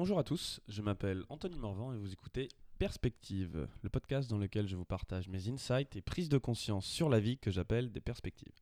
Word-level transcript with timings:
Bonjour 0.00 0.20
à 0.20 0.22
tous, 0.22 0.60
je 0.68 0.80
m'appelle 0.80 1.24
Anthony 1.28 1.58
Morvan 1.58 1.92
et 1.92 1.96
vous 1.96 2.12
écoutez 2.12 2.46
Perspective, 2.78 3.66
le 3.82 3.88
podcast 3.90 4.30
dans 4.30 4.38
lequel 4.38 4.68
je 4.68 4.76
vous 4.76 4.84
partage 4.84 5.26
mes 5.26 5.48
insights 5.48 5.96
et 5.96 6.02
prises 6.02 6.28
de 6.28 6.38
conscience 6.38 6.86
sur 6.86 7.08
la 7.08 7.18
vie 7.18 7.36
que 7.36 7.50
j'appelle 7.50 7.90
des 7.90 8.00
perspectives. 8.00 8.54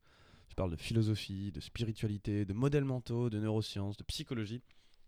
Je 0.49 0.55
parle 0.55 0.71
de 0.71 0.75
philosophie, 0.75 1.51
de 1.51 1.59
spiritualité, 1.59 2.43
de 2.43 2.53
modèles 2.53 2.85
mentaux, 2.85 3.29
de 3.29 3.39
neurosciences, 3.39 3.97
de 3.97 4.03
psychologie 4.05 4.63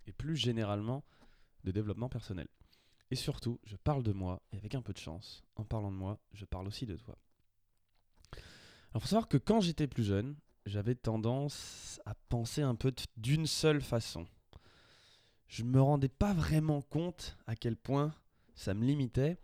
et 0.06 0.12
plus 0.12 0.36
généralement 0.36 1.04
de 1.64 1.72
développement 1.72 2.10
personnel. 2.10 2.48
Et 3.10 3.16
surtout, 3.16 3.60
je 3.64 3.76
parle 3.76 4.04
de 4.04 4.14
moi 4.14 4.44
et 4.52 4.58
avec 4.58 4.76
un 4.76 4.84
peu 4.84 4.94
de 4.94 5.00
chance, 5.00 5.44
en 5.56 5.66
parlant 5.66 5.92
de 5.92 5.98
moi, 5.98 6.20
je 6.34 6.46
parle 6.46 6.68
aussi 6.68 6.86
de 6.86 6.96
toi. 6.96 7.18
Alors, 8.92 9.02
faut 9.02 9.08
savoir 9.08 9.30
que 9.30 9.38
quand 9.38 9.62
j'étais 9.62 9.88
plus 9.88 10.04
jeune, 10.04 10.36
j'avais 10.68 10.94
tendance 10.94 12.00
à 12.06 12.14
penser 12.14 12.62
un 12.62 12.76
peu 12.76 12.94
d'une 13.18 13.48
seule 13.48 13.82
façon. 13.82 14.28
Je 15.50 15.64
me 15.64 15.82
rendais 15.82 16.10
pas 16.10 16.34
vraiment 16.34 16.82
compte 16.82 17.38
à 17.48 17.56
quel 17.56 17.76
point 17.76 18.14
ça 18.56 18.74
me 18.74 18.86
limitait, 18.86 19.38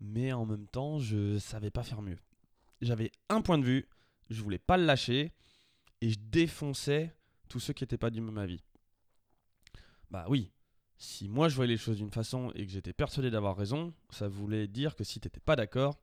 mais 0.00 0.32
en 0.32 0.46
même 0.46 0.66
temps, 0.66 0.98
je 0.98 1.38
savais 1.38 1.70
pas 1.70 1.82
faire 1.82 2.02
mieux. 2.02 2.18
J'avais 2.82 3.10
un 3.30 3.40
point 3.40 3.58
de 3.58 3.64
vue, 3.64 3.88
je 4.28 4.42
voulais 4.42 4.58
pas 4.58 4.76
le 4.76 4.84
lâcher, 4.84 5.32
et 6.02 6.10
je 6.10 6.18
défonçais 6.18 7.14
tous 7.48 7.58
ceux 7.58 7.72
qui 7.72 7.82
n'étaient 7.82 7.98
pas 7.98 8.10
du 8.10 8.20
même 8.20 8.38
avis. 8.38 8.62
Bah 10.10 10.26
oui, 10.28 10.52
si 10.98 11.28
moi 11.28 11.48
je 11.48 11.56
voyais 11.56 11.72
les 11.72 11.78
choses 11.78 11.96
d'une 11.96 12.10
façon 12.10 12.52
et 12.54 12.66
que 12.66 12.72
j'étais 12.72 12.92
persuadé 12.92 13.30
d'avoir 13.30 13.56
raison, 13.56 13.94
ça 14.10 14.28
voulait 14.28 14.68
dire 14.68 14.94
que 14.94 15.04
si 15.04 15.20
t'étais 15.20 15.40
pas 15.40 15.56
d'accord, 15.56 15.98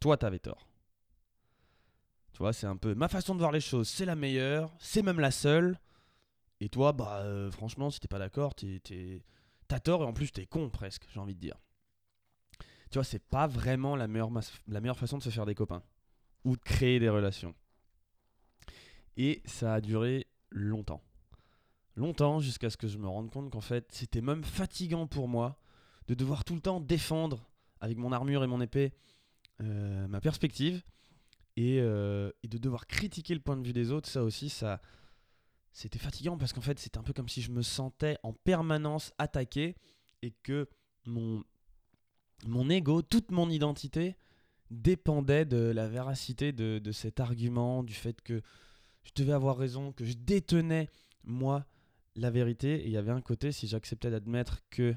toi 0.00 0.16
t'avais 0.16 0.38
tort. 0.38 0.66
Tu 2.32 2.38
vois, 2.38 2.54
c'est 2.54 2.66
un 2.66 2.76
peu 2.76 2.94
ma 2.94 3.08
façon 3.08 3.34
de 3.34 3.40
voir 3.40 3.52
les 3.52 3.60
choses, 3.60 3.88
c'est 3.88 4.06
la 4.06 4.16
meilleure, 4.16 4.74
c'est 4.78 5.02
même 5.02 5.20
la 5.20 5.30
seule. 5.30 5.78
Et 6.62 6.68
toi, 6.68 6.92
bah 6.92 7.22
euh, 7.24 7.50
franchement, 7.50 7.90
si 7.90 7.98
t'es 7.98 8.06
pas 8.06 8.20
d'accord, 8.20 8.54
t'as 8.54 9.80
tort 9.80 10.02
et 10.02 10.06
en 10.06 10.12
plus 10.12 10.30
t'es 10.30 10.46
con 10.46 10.70
presque, 10.70 11.08
j'ai 11.12 11.18
envie 11.18 11.34
de 11.34 11.40
dire. 11.40 11.56
Tu 12.88 12.98
vois, 12.98 13.04
c'est 13.04 13.18
pas 13.18 13.48
vraiment 13.48 13.96
la 13.96 14.06
meilleure, 14.06 14.30
la 14.68 14.80
meilleure 14.80 14.96
façon 14.96 15.18
de 15.18 15.24
se 15.24 15.30
faire 15.30 15.44
des 15.44 15.56
copains 15.56 15.82
ou 16.44 16.54
de 16.54 16.62
créer 16.62 17.00
des 17.00 17.08
relations. 17.08 17.56
Et 19.16 19.42
ça 19.44 19.74
a 19.74 19.80
duré 19.80 20.28
longtemps. 20.50 21.02
Longtemps 21.96 22.38
jusqu'à 22.38 22.70
ce 22.70 22.76
que 22.76 22.86
je 22.86 22.96
me 22.96 23.08
rende 23.08 23.32
compte 23.32 23.50
qu'en 23.50 23.60
fait, 23.60 23.90
c'était 23.90 24.20
même 24.20 24.44
fatigant 24.44 25.08
pour 25.08 25.26
moi 25.26 25.58
de 26.06 26.14
devoir 26.14 26.44
tout 26.44 26.54
le 26.54 26.60
temps 26.60 26.78
défendre 26.78 27.50
avec 27.80 27.98
mon 27.98 28.12
armure 28.12 28.44
et 28.44 28.46
mon 28.46 28.60
épée 28.60 28.92
euh, 29.60 30.06
ma 30.06 30.20
perspective 30.20 30.84
euh, 31.58 32.30
et, 32.44 32.48
de 32.48 32.58
devoir 32.58 32.86
critiquer 32.86 33.34
le 33.34 33.40
point 33.40 33.56
de 33.56 33.66
vue 33.66 33.72
des 33.72 33.90
autres, 33.90 34.08
ça 34.08 34.22
aussi, 34.22 34.48
ça, 34.48 34.80
c'était 35.72 35.98
fatigant 35.98 36.36
parce 36.36 36.52
qu'en 36.52 36.60
fait, 36.60 36.78
c'était 36.78 36.98
un 36.98 37.02
peu 37.02 37.12
comme 37.12 37.28
si 37.28 37.42
je 37.42 37.50
me 37.50 37.62
sentais 37.62 38.18
en 38.22 38.32
permanence 38.32 39.12
attaqué 39.18 39.76
et 40.22 40.32
que 40.42 40.68
mon, 41.06 41.42
mon 42.46 42.68
ego, 42.70 43.02
toute 43.02 43.30
mon 43.30 43.50
identité 43.50 44.16
dépendait 44.70 45.44
de 45.44 45.56
la 45.56 45.88
véracité 45.88 46.52
de, 46.52 46.78
de 46.78 46.92
cet 46.92 47.20
argument, 47.20 47.82
du 47.82 47.94
fait 47.94 48.20
que 48.22 48.40
je 49.04 49.10
devais 49.14 49.32
avoir 49.32 49.56
raison, 49.56 49.92
que 49.92 50.04
je 50.04 50.14
détenais, 50.14 50.90
moi, 51.24 51.66
la 52.16 52.30
vérité. 52.30 52.82
Et 52.82 52.86
il 52.86 52.92
y 52.92 52.96
avait 52.96 53.10
un 53.12 53.20
côté, 53.20 53.52
si 53.52 53.66
j'acceptais 53.66 54.10
d'admettre 54.10 54.60
que 54.70 54.94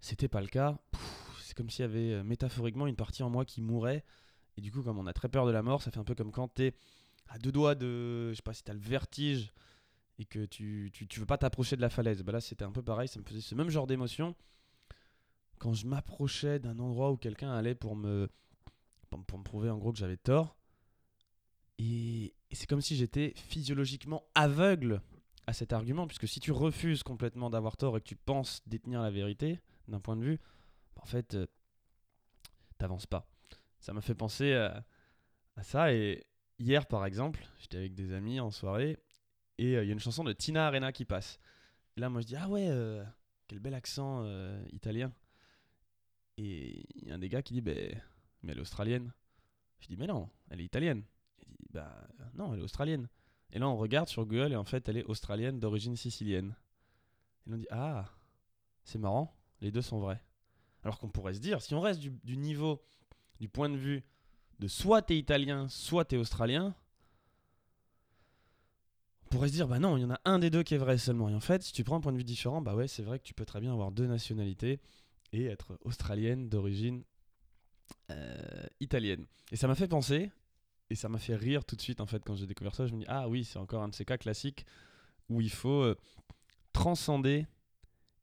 c'était 0.00 0.28
pas 0.28 0.40
le 0.40 0.48
cas, 0.48 0.78
c'est 1.42 1.54
comme 1.56 1.70
s'il 1.70 1.82
y 1.82 1.88
avait 1.88 2.12
euh, 2.12 2.22
métaphoriquement 2.24 2.86
une 2.86 2.96
partie 2.96 3.22
en 3.22 3.30
moi 3.30 3.44
qui 3.44 3.60
mourait 3.60 4.04
et 4.56 4.60
du 4.60 4.70
coup, 4.70 4.82
comme 4.82 4.98
on 4.98 5.06
a 5.06 5.12
très 5.12 5.28
peur 5.28 5.46
de 5.46 5.52
la 5.52 5.62
mort, 5.62 5.82
ça 5.82 5.90
fait 5.90 5.98
un 5.98 6.04
peu 6.04 6.14
comme 6.14 6.32
quand 6.32 6.48
t'es 6.48 6.74
à 7.28 7.38
deux 7.38 7.52
doigts 7.52 7.74
de. 7.74 8.30
Je 8.30 8.34
sais 8.34 8.42
pas 8.42 8.52
si 8.52 8.62
t'as 8.62 8.72
le 8.74 8.80
vertige 8.80 9.52
et 10.20 10.24
que 10.26 10.44
tu, 10.44 10.92
tu, 10.92 11.18
veux 11.18 11.26
pas 11.26 11.38
t'approcher 11.38 11.74
de 11.76 11.80
la 11.80 11.90
falaise. 11.90 12.22
Bah 12.22 12.32
là, 12.32 12.40
c'était 12.40 12.64
un 12.64 12.70
peu 12.70 12.82
pareil, 12.82 13.08
ça 13.08 13.18
me 13.18 13.24
faisait 13.24 13.40
ce 13.40 13.54
même 13.54 13.70
genre 13.70 13.86
d'émotion 13.86 14.36
quand 15.58 15.74
je 15.74 15.86
m'approchais 15.86 16.58
d'un 16.58 16.78
endroit 16.78 17.10
où 17.10 17.16
quelqu'un 17.16 17.50
allait 17.52 17.74
pour 17.74 17.96
me, 17.96 18.30
pour 19.10 19.38
me 19.38 19.42
prouver 19.44 19.68
en 19.68 19.76
gros 19.76 19.92
que 19.92 19.98
j'avais 19.98 20.16
tort. 20.16 20.56
Et, 21.78 22.34
c'est 22.52 22.66
comme 22.66 22.80
si 22.80 22.96
j'étais 22.96 23.32
physiologiquement 23.36 24.24
aveugle 24.34 25.02
à 25.46 25.52
cet 25.52 25.72
argument, 25.72 26.06
puisque 26.06 26.28
si 26.28 26.40
tu 26.40 26.52
refuses 26.52 27.02
complètement 27.02 27.50
d'avoir 27.50 27.76
tort 27.76 27.96
et 27.96 28.00
que 28.00 28.06
tu 28.06 28.16
penses 28.16 28.62
détenir 28.66 29.02
la 29.02 29.10
vérité 29.10 29.60
d'un 29.88 30.00
point 30.00 30.16
de 30.16 30.24
vue, 30.24 30.38
en 30.96 31.04
fait, 31.04 31.34
euh, 31.34 31.46
t'avances 32.78 33.06
pas 33.06 33.26
ça 33.80 33.92
m'a 33.92 34.00
fait 34.00 34.14
penser 34.14 34.54
à, 34.54 34.84
ça. 35.62 35.92
Et 35.92 36.26
hier, 36.58 36.86
par 36.86 37.04
exemple, 37.06 37.44
j'étais 37.58 37.78
avec 37.78 37.94
des 37.94 38.12
amis 38.12 38.40
en 38.40 38.50
soirée 38.50 38.98
et 39.60 39.76
euh, 39.76 39.84
il 39.84 39.88
y 39.88 39.90
a 39.90 39.92
une 39.92 40.00
chanson 40.00 40.24
de 40.24 40.32
Tina 40.32 40.66
Arena 40.66 40.90
qui 40.90 41.04
passe. 41.04 41.38
Et 41.96 42.00
là, 42.00 42.08
moi, 42.08 42.22
je 42.22 42.26
dis 42.26 42.36
Ah 42.36 42.48
ouais, 42.48 42.66
euh, 42.68 43.04
quel 43.46 43.58
bel 43.58 43.74
accent 43.74 44.22
euh, 44.24 44.64
italien. 44.72 45.12
Et 46.38 46.86
il 46.94 47.08
y 47.08 47.12
a 47.12 47.16
un 47.16 47.18
des 47.18 47.28
gars 47.28 47.42
qui 47.42 47.52
dit 47.52 47.60
bah, 47.60 47.72
Mais 48.42 48.52
elle 48.52 48.58
est 48.58 48.62
australienne. 48.62 49.12
Je 49.80 49.88
dis 49.88 49.98
Mais 49.98 50.06
non, 50.06 50.30
elle 50.48 50.62
est 50.62 50.64
italienne. 50.64 51.04
Il 51.46 51.56
dit 51.56 51.68
Bah 51.72 52.08
non, 52.34 52.54
elle 52.54 52.60
est 52.60 52.64
australienne. 52.64 53.06
Et 53.52 53.58
là, 53.58 53.68
on 53.68 53.76
regarde 53.76 54.08
sur 54.08 54.24
Google 54.24 54.52
et 54.52 54.56
en 54.56 54.64
fait, 54.64 54.88
elle 54.88 54.96
est 54.96 55.04
australienne 55.04 55.60
d'origine 55.60 55.94
sicilienne. 55.94 56.56
Et 57.46 57.52
on 57.52 57.56
dit 57.58 57.68
Ah, 57.70 58.06
c'est 58.82 58.98
marrant, 58.98 59.36
les 59.60 59.70
deux 59.70 59.82
sont 59.82 60.00
vrais. 60.00 60.22
Alors 60.82 60.98
qu'on 60.98 61.10
pourrait 61.10 61.34
se 61.34 61.40
dire, 61.40 61.60
si 61.60 61.74
on 61.74 61.82
reste 61.82 62.00
du 62.00 62.36
niveau 62.38 62.82
du 63.40 63.50
point 63.50 63.68
de 63.68 63.76
vue 63.76 64.02
de 64.58 64.68
soit 64.68 65.02
t'es 65.02 65.18
italien, 65.18 65.68
soit 65.68 66.06
t'es 66.06 66.16
australien, 66.16 66.74
pourrait 69.30 69.48
se 69.48 69.54
dire, 69.54 69.68
bah 69.68 69.78
non, 69.78 69.96
il 69.96 70.02
y 70.02 70.04
en 70.04 70.10
a 70.10 70.20
un 70.24 70.38
des 70.38 70.50
deux 70.50 70.62
qui 70.62 70.74
est 70.74 70.78
vrai 70.78 70.98
seulement. 70.98 71.28
Et 71.28 71.34
en 71.34 71.40
fait, 71.40 71.62
si 71.62 71.72
tu 71.72 71.84
prends 71.84 71.96
un 71.96 72.00
point 72.00 72.12
de 72.12 72.18
vue 72.18 72.24
différent, 72.24 72.60
bah 72.60 72.74
ouais, 72.74 72.88
c'est 72.88 73.02
vrai 73.02 73.18
que 73.18 73.24
tu 73.24 73.32
peux 73.32 73.46
très 73.46 73.60
bien 73.60 73.72
avoir 73.72 73.92
deux 73.92 74.06
nationalités 74.06 74.80
et 75.32 75.46
être 75.46 75.78
australienne 75.82 76.48
d'origine 76.48 77.04
euh, 78.10 78.66
italienne. 78.80 79.26
Et 79.52 79.56
ça 79.56 79.68
m'a 79.68 79.74
fait 79.74 79.88
penser, 79.88 80.30
et 80.90 80.96
ça 80.96 81.08
m'a 81.08 81.18
fait 81.18 81.36
rire 81.36 81.64
tout 81.64 81.76
de 81.76 81.80
suite 81.80 82.00
en 82.00 82.06
fait 82.06 82.22
quand 82.24 82.34
j'ai 82.34 82.46
découvert 82.46 82.74
ça. 82.74 82.86
Je 82.86 82.92
me 82.92 82.98
dis, 82.98 83.06
ah 83.08 83.28
oui, 83.28 83.44
c'est 83.44 83.58
encore 83.58 83.82
un 83.82 83.88
de 83.88 83.94
ces 83.94 84.04
cas 84.04 84.18
classiques 84.18 84.66
où 85.28 85.40
il 85.40 85.50
faut 85.50 85.82
euh, 85.82 85.96
transcender 86.72 87.46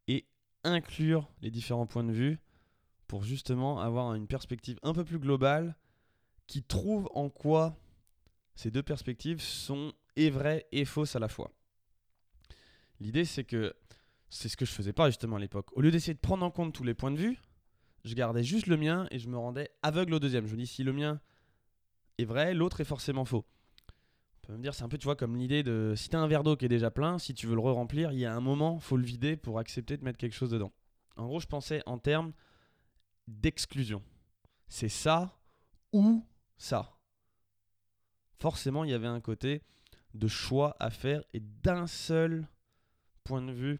et 0.10 0.26
inclure 0.66 1.30
les 1.42 1.50
différents 1.50 1.88
points 1.88 2.04
de 2.04 2.12
vue 2.12 2.40
pour 3.08 3.24
justement 3.24 3.80
avoir 3.80 4.14
une 4.14 4.28
perspective 4.28 4.78
un 4.84 4.94
peu 4.94 5.06
plus 5.06 5.20
globale 5.20 5.78
qui 6.48 6.64
trouve 6.64 7.10
en 7.14 7.30
quoi 7.30 7.78
ces 8.56 8.72
deux 8.72 8.84
perspectives 8.84 9.40
sont 9.40 9.94
et 10.18 10.30
vraies 10.30 10.68
et 10.74 10.84
fausses 10.84 11.16
à 11.16 11.20
la 11.20 11.30
fois. 11.30 11.54
L'idée 13.00 13.24
c'est 13.24 13.46
que 13.46 13.74
c'est 14.30 14.50
ce 14.50 14.58
que 14.58 14.66
je 14.66 14.72
faisais 14.72 14.92
pas 14.92 15.10
justement 15.10 15.38
à 15.38 15.40
l'époque. 15.40 15.70
Au 15.78 15.82
lieu 15.82 15.92
d'essayer 15.92 16.14
de 16.14 16.20
prendre 16.20 16.46
en 16.46 16.52
compte 16.52 16.74
tous 16.74 16.84
les 16.84 16.94
points 16.94 17.12
de 17.12 17.18
vue, 17.18 17.40
je 18.04 18.14
gardais 18.14 18.44
juste 18.44 18.68
le 18.68 18.76
mien 18.76 19.08
et 19.12 19.20
je 19.20 19.30
me 19.30 19.38
rendais 19.38 19.70
aveugle 19.84 20.16
au 20.16 20.20
deuxième. 20.20 20.48
Je 20.48 20.54
me 20.54 20.58
dis 20.58 20.68
si 20.68 20.84
le 20.84 20.92
mien 20.92 21.22
est 22.18 22.26
vrai, 22.26 22.54
l'autre 22.54 22.82
est 22.82 22.86
forcément 22.86 23.24
faux. 23.24 23.46
On 24.44 24.48
peut 24.48 24.54
me 24.54 24.62
dire 24.62 24.74
c'est 24.74 24.84
un 24.84 24.90
peu 24.90 24.98
tu 24.98 25.06
vois 25.06 25.16
comme 25.16 25.38
l'idée 25.38 25.64
de 25.64 25.94
si 25.96 26.10
tu 26.10 26.16
as 26.16 26.20
un 26.20 26.28
verre 26.28 26.44
d'eau 26.44 26.56
qui 26.56 26.66
est 26.66 26.70
déjà 26.70 26.92
plein, 26.92 27.20
si 27.20 27.34
tu 27.34 27.48
veux 27.48 27.56
le 27.56 27.62
re-remplir, 27.62 28.12
il 28.12 28.20
y 28.20 28.26
a 28.26 28.34
un 28.34 28.42
moment, 28.42 28.80
faut 28.80 28.98
le 28.98 29.04
vider 29.04 29.38
pour 29.38 29.60
accepter 29.60 29.98
de 29.98 30.04
mettre 30.04 30.18
quelque 30.18 30.36
chose 30.36 30.50
dedans. 30.50 30.72
En 31.16 31.28
gros, 31.28 31.40
je 31.40 31.48
pensais 31.48 31.82
en 31.86 31.98
termes 31.98 32.34
d'exclusion. 33.28 34.02
C'est 34.68 34.90
ça 34.90 35.40
ou 35.92 36.26
ça. 36.58 36.98
Forcément, 38.40 38.84
il 38.84 38.92
y 38.92 38.94
avait 38.94 39.08
un 39.08 39.20
côté 39.20 39.64
de 40.18 40.28
choix 40.28 40.76
à 40.80 40.90
faire 40.90 41.24
et 41.34 41.40
d'un 41.40 41.88
seul 41.88 42.48
point 43.24 43.42
de 43.42 43.52
vue 43.52 43.80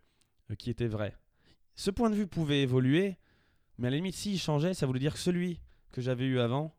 euh, 0.52 0.56
qui 0.56 0.70
était 0.70 0.88
vrai. 0.88 1.16
Ce 1.76 1.92
point 1.92 2.10
de 2.10 2.16
vue 2.16 2.28
pouvait 2.28 2.62
évoluer, 2.62 3.18
mais 3.78 3.88
à 3.88 3.92
la 3.92 3.98
limite, 3.98 4.16
s'il 4.16 4.40
changeait, 4.40 4.74
ça 4.74 4.86
voulait 4.86 5.00
dire 5.00 5.14
que 5.14 5.20
celui 5.20 5.60
que 5.92 6.02
j'avais 6.02 6.26
eu 6.26 6.40
avant 6.40 6.76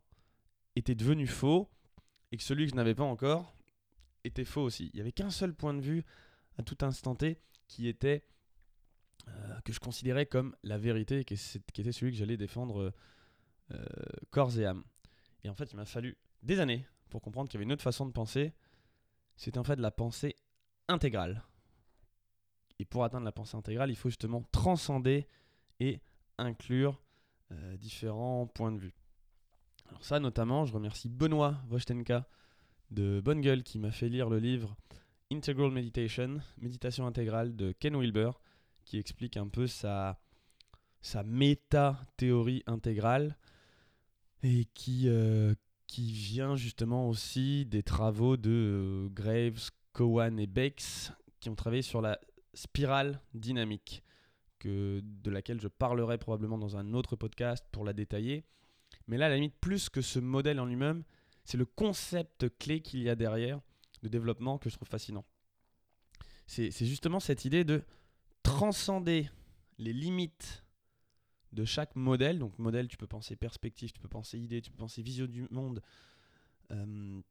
était 0.75 0.95
devenu 0.95 1.27
faux 1.27 1.69
et 2.31 2.37
que 2.37 2.43
celui 2.43 2.65
que 2.65 2.71
je 2.71 2.75
n'avais 2.75 2.95
pas 2.95 3.03
encore 3.03 3.55
était 4.23 4.45
faux 4.45 4.61
aussi. 4.61 4.89
Il 4.93 4.97
n'y 4.97 5.01
avait 5.01 5.11
qu'un 5.11 5.31
seul 5.31 5.53
point 5.53 5.73
de 5.73 5.81
vue 5.81 6.03
à 6.57 6.63
tout 6.63 6.77
instant 6.81 7.15
T 7.15 7.39
qui 7.67 7.87
était 7.87 8.23
euh, 9.27 9.59
que 9.61 9.73
je 9.73 9.79
considérais 9.79 10.25
comme 10.25 10.55
la 10.63 10.77
vérité, 10.77 11.23
qui, 11.23 11.33
était 11.33 11.91
celui 11.91 12.11
que 12.11 12.17
j'allais 12.17 12.37
défendre 12.37 12.93
euh, 13.71 13.85
corps 14.31 14.57
et 14.57 14.65
âme. 14.65 14.83
Et 15.43 15.49
en 15.49 15.53
fait, 15.53 15.71
il 15.71 15.75
m'a 15.75 15.85
fallu 15.85 16.17
des 16.43 16.59
années 16.59 16.85
pour 17.09 17.21
comprendre 17.21 17.49
qu'il 17.49 17.57
y 17.57 17.59
avait 17.59 17.65
une 17.65 17.73
autre 17.73 17.83
façon 17.83 18.05
de 18.05 18.11
penser. 18.11 18.53
C'était 19.39 19.57
en 19.57 19.63
fait 19.63 19.79
la 19.79 19.89
pensée 19.89 20.35
intégrale. 20.89 21.45
Et 22.77 22.83
pour 22.83 23.05
atteindre 23.05 23.23
la 23.23 23.31
pensée 23.31 23.55
intégrale, 23.55 23.89
il 23.89 23.95
faut 23.95 24.09
justement 24.09 24.43
transcender 24.51 25.27
et 25.79 26.01
inclure 26.37 27.01
euh, 27.53 27.77
différents 27.77 28.47
points 28.47 28.73
de 28.73 28.79
vue. 28.79 28.93
Alors 29.87 30.03
ça, 30.03 30.19
notamment, 30.19 30.65
je 30.65 30.73
remercie 30.73 31.07
Benoît 31.07 31.61
Vostenka 31.67 32.27
de 32.91 33.21
Bonne 33.23 33.39
Gueule 33.39 33.63
qui 33.63 33.79
m'a 33.79 33.91
fait 33.91 34.09
lire 34.09 34.29
le 34.29 34.39
livre 34.39 34.75
Integral 35.31 35.71
Meditation, 35.71 36.39
méditation 36.57 37.07
intégrale 37.07 37.55
de 37.55 37.71
Ken 37.71 37.95
Wilber, 37.95 38.31
qui 38.83 38.97
explique 38.97 39.37
un 39.37 39.47
peu 39.47 39.67
sa, 39.67 40.19
sa 40.99 41.23
méta-théorie 41.23 42.63
intégrale 42.67 43.37
et 44.43 44.65
qui, 44.73 45.07
euh, 45.07 45.55
qui 45.89 46.11
vient 46.11 46.55
justement 46.55 47.09
aussi 47.09 47.65
des 47.65 47.81
travaux 47.81 48.37
de 48.37 48.51
euh, 48.51 49.09
Graves, 49.09 49.71
Cowan 49.91 50.39
et 50.39 50.45
Bakes 50.45 51.11
qui 51.39 51.49
ont 51.49 51.55
travaillé 51.55 51.81
sur 51.81 51.99
la 51.99 52.19
spirale 52.53 53.19
dynamique. 53.33 54.03
que, 54.59 55.01
de 55.03 55.31
laquelle 55.31 55.59
je 55.59 55.67
parlerai 55.67 56.19
probablement 56.19 56.59
dans 56.59 56.77
un 56.77 56.93
autre 56.93 57.15
podcast 57.15 57.65
pour 57.71 57.85
la 57.85 57.93
détailler. 57.93 58.43
Mais 59.07 59.17
là, 59.17 59.25
à 59.25 59.29
la 59.29 59.35
limite, 59.35 59.55
plus 59.59 59.89
que 59.89 60.01
ce 60.01 60.19
modèle 60.19 60.59
en 60.59 60.65
lui-même, 60.65 61.03
c'est 61.43 61.57
le 61.57 61.65
concept 61.65 62.55
clé 62.59 62.81
qu'il 62.81 63.01
y 63.01 63.09
a 63.09 63.15
derrière 63.15 63.59
de 64.03 64.09
développement 64.09 64.59
que 64.59 64.69
je 64.69 64.75
trouve 64.75 64.89
fascinant. 64.89 65.25
C'est 66.45 66.71
justement 66.85 67.19
cette 67.19 67.45
idée 67.45 67.63
de 67.63 67.83
transcender 68.43 69.29
les 69.79 69.93
limites 69.93 70.63
de 71.53 71.65
chaque 71.65 71.95
modèle. 71.95 72.39
Donc 72.39 72.57
modèle, 72.59 72.87
tu 72.87 72.97
peux 72.97 73.07
penser 73.07 73.35
perspective, 73.35 73.91
tu 73.91 73.99
peux 73.99 74.07
penser 74.07 74.39
idée, 74.39 74.61
tu 74.61 74.71
peux 74.71 74.77
penser 74.77 75.01
vision 75.01 75.25
du 75.25 75.47
monde. 75.49 75.81
Euh, 76.71 77.21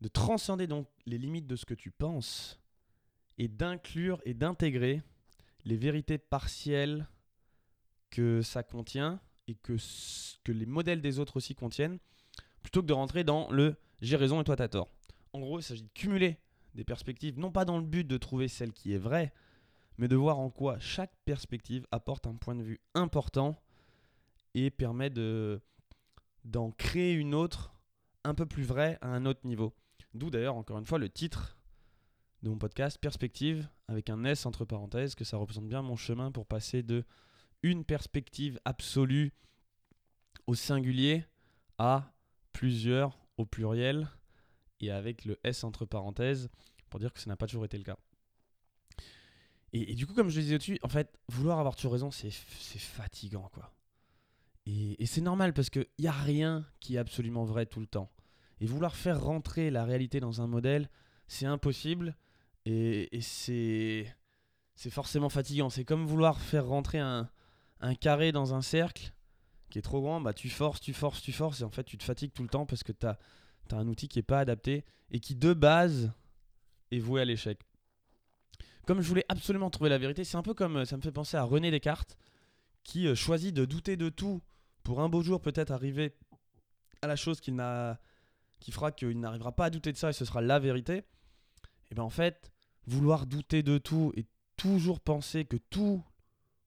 de 0.00 0.08
transcender 0.08 0.66
donc 0.66 0.88
les 1.04 1.18
limites 1.18 1.46
de 1.46 1.56
ce 1.56 1.66
que 1.66 1.74
tu 1.74 1.90
penses 1.90 2.58
et 3.36 3.48
d'inclure 3.48 4.20
et 4.24 4.34
d'intégrer 4.34 5.02
les 5.64 5.76
vérités 5.76 6.16
partielles 6.16 7.06
que 8.08 8.42
ça 8.42 8.62
contient 8.62 9.20
et 9.46 9.54
que, 9.54 9.76
que 10.42 10.52
les 10.52 10.66
modèles 10.66 11.02
des 11.02 11.18
autres 11.18 11.36
aussi 11.36 11.54
contiennent, 11.54 11.98
plutôt 12.62 12.80
que 12.80 12.86
de 12.86 12.92
rentrer 12.92 13.24
dans 13.24 13.50
le 13.50 13.76
j'ai 14.00 14.16
raison 14.16 14.40
et 14.40 14.44
toi 14.44 14.56
t'as 14.56 14.68
tort. 14.68 14.88
En 15.32 15.40
gros, 15.40 15.58
il 15.58 15.62
s'agit 15.62 15.82
de 15.82 15.90
cumuler 15.94 16.38
des 16.74 16.84
perspectives, 16.84 17.38
non 17.38 17.52
pas 17.52 17.64
dans 17.64 17.78
le 17.78 17.84
but 17.84 18.06
de 18.06 18.16
trouver 18.16 18.48
celle 18.48 18.72
qui 18.72 18.92
est 18.92 18.98
vraie, 18.98 19.32
mais 20.00 20.08
de 20.08 20.16
voir 20.16 20.38
en 20.38 20.48
quoi 20.48 20.78
chaque 20.78 21.14
perspective 21.26 21.86
apporte 21.92 22.26
un 22.26 22.34
point 22.34 22.54
de 22.54 22.62
vue 22.62 22.80
important 22.94 23.62
et 24.54 24.70
permet 24.70 25.10
de 25.10 25.60
d'en 26.46 26.70
créer 26.70 27.12
une 27.12 27.34
autre 27.34 27.74
un 28.24 28.34
peu 28.34 28.46
plus 28.46 28.62
vraie 28.62 28.96
à 29.02 29.08
un 29.08 29.26
autre 29.26 29.40
niveau. 29.44 29.74
D'où 30.14 30.30
d'ailleurs, 30.30 30.56
encore 30.56 30.78
une 30.78 30.86
fois, 30.86 30.98
le 30.98 31.10
titre 31.10 31.58
de 32.42 32.48
mon 32.48 32.56
podcast, 32.56 32.96
Perspective, 32.96 33.68
avec 33.88 34.08
un 34.08 34.24
S 34.24 34.46
entre 34.46 34.64
parenthèses, 34.64 35.14
que 35.14 35.24
ça 35.24 35.36
représente 35.36 35.68
bien 35.68 35.82
mon 35.82 35.96
chemin 35.96 36.32
pour 36.32 36.46
passer 36.46 36.82
de 36.82 37.04
une 37.62 37.84
perspective 37.84 38.58
absolue 38.64 39.34
au 40.46 40.54
singulier 40.54 41.26
à 41.76 42.14
plusieurs 42.54 43.18
au 43.36 43.44
pluriel 43.44 44.08
et 44.80 44.90
avec 44.90 45.26
le 45.26 45.38
S 45.44 45.62
entre 45.62 45.84
parenthèses 45.84 46.48
pour 46.88 47.00
dire 47.00 47.12
que 47.12 47.20
ça 47.20 47.28
n'a 47.28 47.36
pas 47.36 47.46
toujours 47.46 47.66
été 47.66 47.76
le 47.76 47.84
cas. 47.84 47.98
Et, 49.72 49.94
du 49.94 50.06
coup, 50.06 50.14
comme 50.14 50.30
je 50.30 50.36
le 50.36 50.42
disais 50.42 50.54
au-dessus, 50.56 50.78
en 50.82 50.88
fait, 50.88 51.16
vouloir 51.28 51.58
avoir 51.60 51.76
toujours 51.76 51.92
raison, 51.92 52.10
c'est 52.10 52.30
fatigant, 52.30 53.48
quoi. 53.52 53.72
Et, 54.66 55.06
c'est 55.06 55.20
normal 55.20 55.52
parce 55.52 55.70
qu'il 55.70 55.86
n'y 55.98 56.06
a 56.06 56.12
rien 56.12 56.66
qui 56.80 56.96
est 56.96 56.98
absolument 56.98 57.44
vrai 57.44 57.66
tout 57.66 57.80
le 57.80 57.86
temps. 57.86 58.10
Et 58.60 58.66
vouloir 58.66 58.94
faire 58.94 59.22
rentrer 59.22 59.70
la 59.70 59.84
réalité 59.84 60.20
dans 60.20 60.42
un 60.42 60.46
modèle, 60.46 60.90
c'est 61.28 61.46
impossible 61.46 62.16
et, 62.66 63.08
c'est 63.20 64.06
forcément 64.90 65.28
fatigant. 65.28 65.70
C'est 65.70 65.84
comme 65.84 66.04
vouloir 66.04 66.40
faire 66.40 66.66
rentrer 66.66 66.98
un, 66.98 67.30
un, 67.80 67.94
carré 67.94 68.32
dans 68.32 68.54
un 68.54 68.62
cercle 68.62 69.12
qui 69.70 69.78
est 69.78 69.82
trop 69.82 70.00
grand, 70.00 70.20
bah 70.20 70.32
tu 70.32 70.50
forces, 70.50 70.80
tu 70.80 70.92
forces, 70.92 71.22
tu 71.22 71.32
forces, 71.32 71.60
et 71.60 71.64
en 71.64 71.70
fait 71.70 71.84
tu 71.84 71.96
te 71.96 72.02
fatigues 72.02 72.32
tout 72.32 72.42
le 72.42 72.48
temps 72.48 72.66
parce 72.66 72.82
que 72.82 72.90
tu 72.90 73.06
as, 73.06 73.18
as, 73.70 73.76
un 73.76 73.86
outil 73.86 74.08
qui 74.08 74.18
n'est 74.18 74.24
pas 74.24 74.40
adapté 74.40 74.84
et 75.12 75.20
qui 75.20 75.36
de 75.36 75.52
base 75.52 76.10
est 76.90 76.98
voué 76.98 77.20
à 77.20 77.24
l'échec 77.24 77.60
comme 78.90 79.02
je 79.02 79.08
voulais 79.08 79.24
absolument 79.28 79.70
trouver 79.70 79.88
la 79.88 79.98
vérité, 79.98 80.24
c'est 80.24 80.36
un 80.36 80.42
peu 80.42 80.52
comme 80.52 80.84
ça 80.84 80.96
me 80.96 81.00
fait 81.00 81.12
penser 81.12 81.36
à 81.36 81.44
René 81.44 81.70
Descartes 81.70 82.18
qui 82.82 83.06
euh, 83.06 83.14
choisit 83.14 83.54
de 83.54 83.64
douter 83.64 83.96
de 83.96 84.08
tout 84.08 84.42
pour 84.82 84.98
un 84.98 85.08
beau 85.08 85.22
jour 85.22 85.40
peut-être 85.40 85.70
arriver 85.70 86.16
à 87.00 87.06
la 87.06 87.14
chose 87.14 87.40
qu'il 87.40 87.54
n'a 87.54 88.00
qui 88.58 88.72
fera 88.72 88.90
qu'il 88.90 89.20
n'arrivera 89.20 89.52
pas 89.52 89.66
à 89.66 89.70
douter 89.70 89.92
de 89.92 89.96
ça 89.96 90.10
et 90.10 90.12
ce 90.12 90.24
sera 90.24 90.40
la 90.40 90.58
vérité. 90.58 91.04
Et 91.92 91.94
bien 91.94 92.02
en 92.02 92.10
fait, 92.10 92.50
vouloir 92.84 93.26
douter 93.26 93.62
de 93.62 93.78
tout 93.78 94.12
et 94.16 94.26
toujours 94.56 94.98
penser 94.98 95.44
que 95.44 95.56
tout 95.56 96.02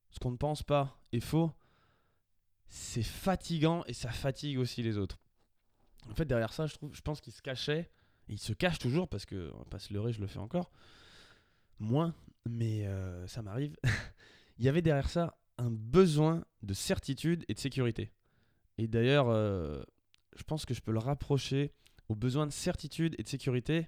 ce 0.10 0.20
qu'on 0.20 0.32
ne 0.32 0.38
pense 0.38 0.64
pas 0.64 0.98
est 1.12 1.20
faux, 1.20 1.52
c'est 2.70 3.04
fatigant 3.04 3.84
et 3.86 3.94
ça 3.94 4.12
fatigue 4.12 4.60
aussi 4.60 4.82
les 4.82 4.98
autres. 4.98 5.20
En 6.10 6.16
fait, 6.16 6.24
derrière 6.24 6.54
ça, 6.54 6.68
je, 6.68 6.76
trouve, 6.76 6.96
je 6.96 7.02
pense 7.02 7.20
qu'il 7.20 7.34
se 7.34 7.42
cachait, 7.42 7.92
il 8.30 8.40
se 8.40 8.54
cache 8.54 8.80
toujours 8.80 9.10
parce 9.10 9.26
que, 9.26 9.52
on 9.56 9.58
va 9.58 9.66
pas 9.66 9.80
se 9.80 9.94
leurrer, 9.94 10.14
je 10.14 10.22
le 10.22 10.28
fais 10.28 10.40
encore, 10.40 10.72
moins, 11.84 12.16
mais 12.50 12.88
euh, 12.88 13.28
ça 13.28 13.42
m'arrive. 13.42 13.76
il 14.58 14.66
y 14.66 14.70
avait 14.70 14.82
derrière 14.82 15.10
ça 15.10 15.38
un 15.58 15.70
besoin 15.70 16.44
de 16.64 16.74
certitude 16.74 17.46
et 17.48 17.54
de 17.54 17.60
sécurité. 17.60 18.12
Et 18.78 18.88
d'ailleurs, 18.88 19.30
euh, 19.30 19.84
je 20.36 20.44
pense 20.44 20.66
que 20.66 20.74
je 20.74 20.82
peux 20.82 20.92
le 20.92 21.00
rapprocher 21.00 21.72
au 22.10 22.16
besoin 22.16 22.48
de 22.48 22.52
certitude 22.52 23.16
et 23.20 23.24
de 23.24 23.28
sécurité 23.28 23.88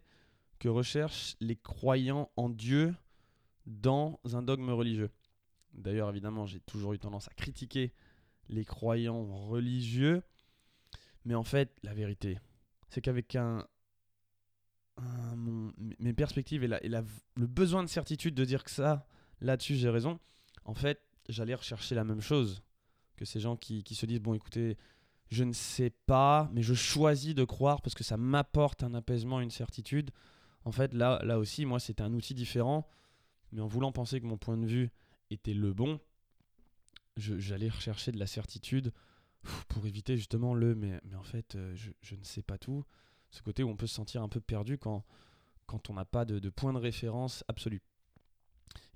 que 0.59 0.69
recherchent 0.69 1.35
les 1.39 1.55
croyants 1.55 2.31
en 2.37 2.49
Dieu 2.49 2.95
dans 3.65 4.19
un 4.31 4.43
dogme 4.43 4.69
religieux. 4.69 5.09
D'ailleurs, 5.73 6.09
évidemment, 6.09 6.45
j'ai 6.45 6.59
toujours 6.61 6.93
eu 6.93 6.99
tendance 6.99 7.27
à 7.27 7.33
critiquer 7.33 7.93
les 8.47 8.63
croyants 8.63 9.25
religieux, 9.47 10.21
mais 11.25 11.35
en 11.35 11.43
fait, 11.43 11.75
la 11.83 11.93
vérité, 11.93 12.39
c'est 12.89 13.01
qu'avec 13.01 13.35
un, 13.35 13.67
mes 15.77 16.13
perspectives 16.13 16.63
et, 16.63 16.89
le 16.89 17.47
besoin 17.47 17.83
de 17.83 17.89
certitude 17.89 18.35
de 18.35 18.45
dire 18.45 18.63
que 18.63 18.71
ça, 18.71 19.07
là-dessus, 19.41 19.75
j'ai 19.75 19.89
raison, 19.89 20.19
en 20.63 20.73
fait, 20.73 21.01
j'allais 21.29 21.55
rechercher 21.55 21.95
la 21.95 22.03
même 22.03 22.21
chose 22.21 22.61
que 23.15 23.25
ces 23.25 23.39
gens 23.39 23.55
qui, 23.55 23.83
se 23.95 24.05
disent, 24.05 24.19
bon, 24.19 24.33
écoutez, 24.33 24.77
je 25.29 25.43
ne 25.43 25.53
sais 25.53 25.89
pas, 25.89 26.49
mais 26.53 26.61
je 26.61 26.73
choisis 26.73 27.33
de 27.33 27.43
croire 27.43 27.81
parce 27.81 27.95
que 27.95 28.03
ça 28.03 28.17
m'apporte 28.17 28.83
un 28.83 28.93
apaisement, 28.93 29.39
une 29.39 29.51
certitude. 29.51 30.11
En 30.65 30.71
fait, 30.71 30.93
là, 30.93 31.21
là 31.23 31.39
aussi, 31.39 31.65
moi, 31.65 31.79
c'était 31.79 32.03
un 32.03 32.13
outil 32.13 32.33
différent, 32.33 32.87
mais 33.51 33.61
en 33.61 33.67
voulant 33.67 33.91
penser 33.91 34.19
que 34.19 34.25
mon 34.25 34.37
point 34.37 34.57
de 34.57 34.65
vue 34.65 34.89
était 35.29 35.53
le 35.53 35.73
bon, 35.73 35.99
j'allais 37.17 37.69
rechercher 37.69 38.11
de 38.11 38.19
la 38.19 38.27
certitude 38.27 38.91
pour 39.69 39.85
éviter 39.85 40.17
justement 40.17 40.53
le 40.53 40.75
mais, 40.75 40.99
mais 41.05 41.15
en 41.15 41.23
fait, 41.23 41.55
euh, 41.55 41.73
je, 41.75 41.91
je 42.01 42.15
ne 42.15 42.23
sais 42.23 42.41
pas 42.41 42.57
tout 42.57 42.83
ce 43.29 43.41
côté 43.41 43.63
où 43.63 43.69
on 43.69 43.75
peut 43.75 43.87
se 43.87 43.95
sentir 43.95 44.21
un 44.21 44.29
peu 44.29 44.39
perdu 44.39 44.77
quand, 44.77 45.03
quand 45.65 45.89
on 45.89 45.93
n'a 45.93 46.05
pas 46.05 46.25
de, 46.25 46.49
point 46.49 46.73
de 46.73 46.77
référence 46.77 47.43
absolu. 47.47 47.81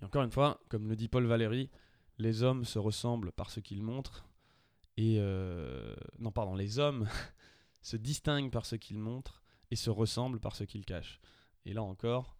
Et 0.01 0.05
encore 0.05 0.23
une 0.23 0.31
fois, 0.31 0.61
comme 0.69 0.87
le 0.87 0.95
dit 0.95 1.07
Paul 1.07 1.25
Valéry, 1.25 1.69
les 2.17 2.43
hommes 2.43 2.65
se 2.65 2.79
ressemblent 2.79 3.31
par 3.31 3.49
ce 3.49 3.59
qu'ils 3.59 3.83
montrent, 3.83 4.25
et 4.97 5.17
euh, 5.19 5.95
non, 6.19 6.31
pardon, 6.31 6.55
les 6.55 6.79
hommes 6.79 7.07
se 7.81 7.95
distinguent 7.95 8.51
par 8.51 8.65
ce 8.65 8.75
qu'ils 8.75 8.99
montrent 8.99 9.41
et 9.71 9.75
se 9.75 9.89
ressemblent 9.89 10.39
par 10.39 10.55
ce 10.55 10.63
qu'ils 10.63 10.85
cachent. 10.85 11.21
Et 11.65 11.73
là 11.73 11.83
encore, 11.83 12.35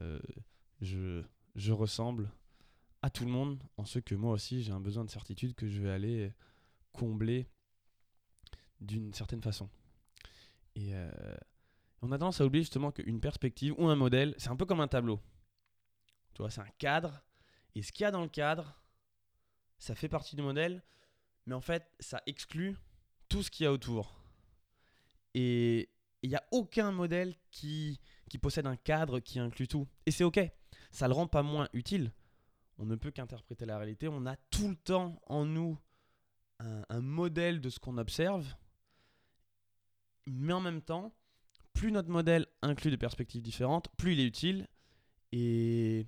euh, 0.00 0.20
je, 0.80 1.72
ressemble 1.72 2.30
à 3.02 3.10
tout 3.10 3.24
le 3.24 3.30
monde 3.30 3.62
en 3.76 3.84
ce 3.84 3.98
que 3.98 4.14
moi 4.14 4.32
aussi 4.32 4.62
j'ai 4.62 4.72
un 4.72 4.80
besoin 4.80 5.04
de 5.04 5.10
certitude 5.10 5.54
que 5.54 5.68
je 5.68 5.80
vais 5.82 5.90
aller 5.90 6.32
combler 6.92 7.48
d'une 8.80 9.12
certaine 9.12 9.42
façon. 9.42 9.68
Euh, 10.78 11.36
on 12.02 12.12
a 12.12 12.18
tendance 12.18 12.40
à 12.40 12.44
oublier 12.44 12.62
justement 12.62 12.92
qu'une 12.92 13.20
perspective 13.20 13.74
ou 13.78 13.88
un 13.88 13.96
modèle, 13.96 14.34
c'est 14.36 14.50
un 14.50 14.56
peu 14.56 14.66
comme 14.66 14.80
un 14.80 14.88
tableau. 14.88 15.20
Tu 16.34 16.42
vois, 16.42 16.50
c'est 16.50 16.60
un 16.60 16.70
cadre. 16.78 17.22
Et 17.74 17.82
ce 17.82 17.92
qu'il 17.92 18.04
y 18.04 18.06
a 18.06 18.10
dans 18.10 18.22
le 18.22 18.28
cadre, 18.28 18.82
ça 19.78 19.94
fait 19.94 20.08
partie 20.08 20.36
du 20.36 20.42
modèle, 20.42 20.82
mais 21.46 21.54
en 21.54 21.60
fait, 21.60 21.90
ça 22.00 22.22
exclut 22.26 22.76
tout 23.28 23.42
ce 23.42 23.50
qu'il 23.50 23.64
y 23.64 23.66
a 23.66 23.72
autour. 23.72 24.20
Et 25.34 25.88
il 26.22 26.28
n'y 26.28 26.36
a 26.36 26.44
aucun 26.50 26.92
modèle 26.92 27.34
qui, 27.50 28.00
qui 28.28 28.38
possède 28.38 28.66
un 28.66 28.76
cadre 28.76 29.20
qui 29.20 29.38
inclut 29.38 29.68
tout. 29.68 29.88
Et 30.04 30.10
c'est 30.10 30.24
OK. 30.24 30.40
Ça 30.90 31.08
le 31.08 31.14
rend 31.14 31.26
pas 31.26 31.42
moins 31.42 31.68
utile. 31.72 32.12
On 32.78 32.84
ne 32.84 32.96
peut 32.96 33.10
qu'interpréter 33.10 33.64
la 33.64 33.78
réalité. 33.78 34.08
On 34.08 34.26
a 34.26 34.36
tout 34.50 34.68
le 34.68 34.76
temps 34.76 35.20
en 35.26 35.46
nous 35.46 35.78
un 36.60 37.00
modèle 37.00 37.60
de 37.60 37.70
ce 37.70 37.80
qu'on 37.80 37.98
observe 37.98 38.54
mais 40.26 40.52
en 40.52 40.60
même 40.60 40.82
temps, 40.82 41.12
plus 41.82 41.90
notre 41.90 42.10
modèle 42.10 42.46
inclut 42.62 42.92
des 42.92 42.96
perspectives 42.96 43.42
différentes, 43.42 43.88
plus 43.96 44.12
il 44.12 44.20
est 44.20 44.24
utile. 44.24 44.68
Et, 45.32 46.06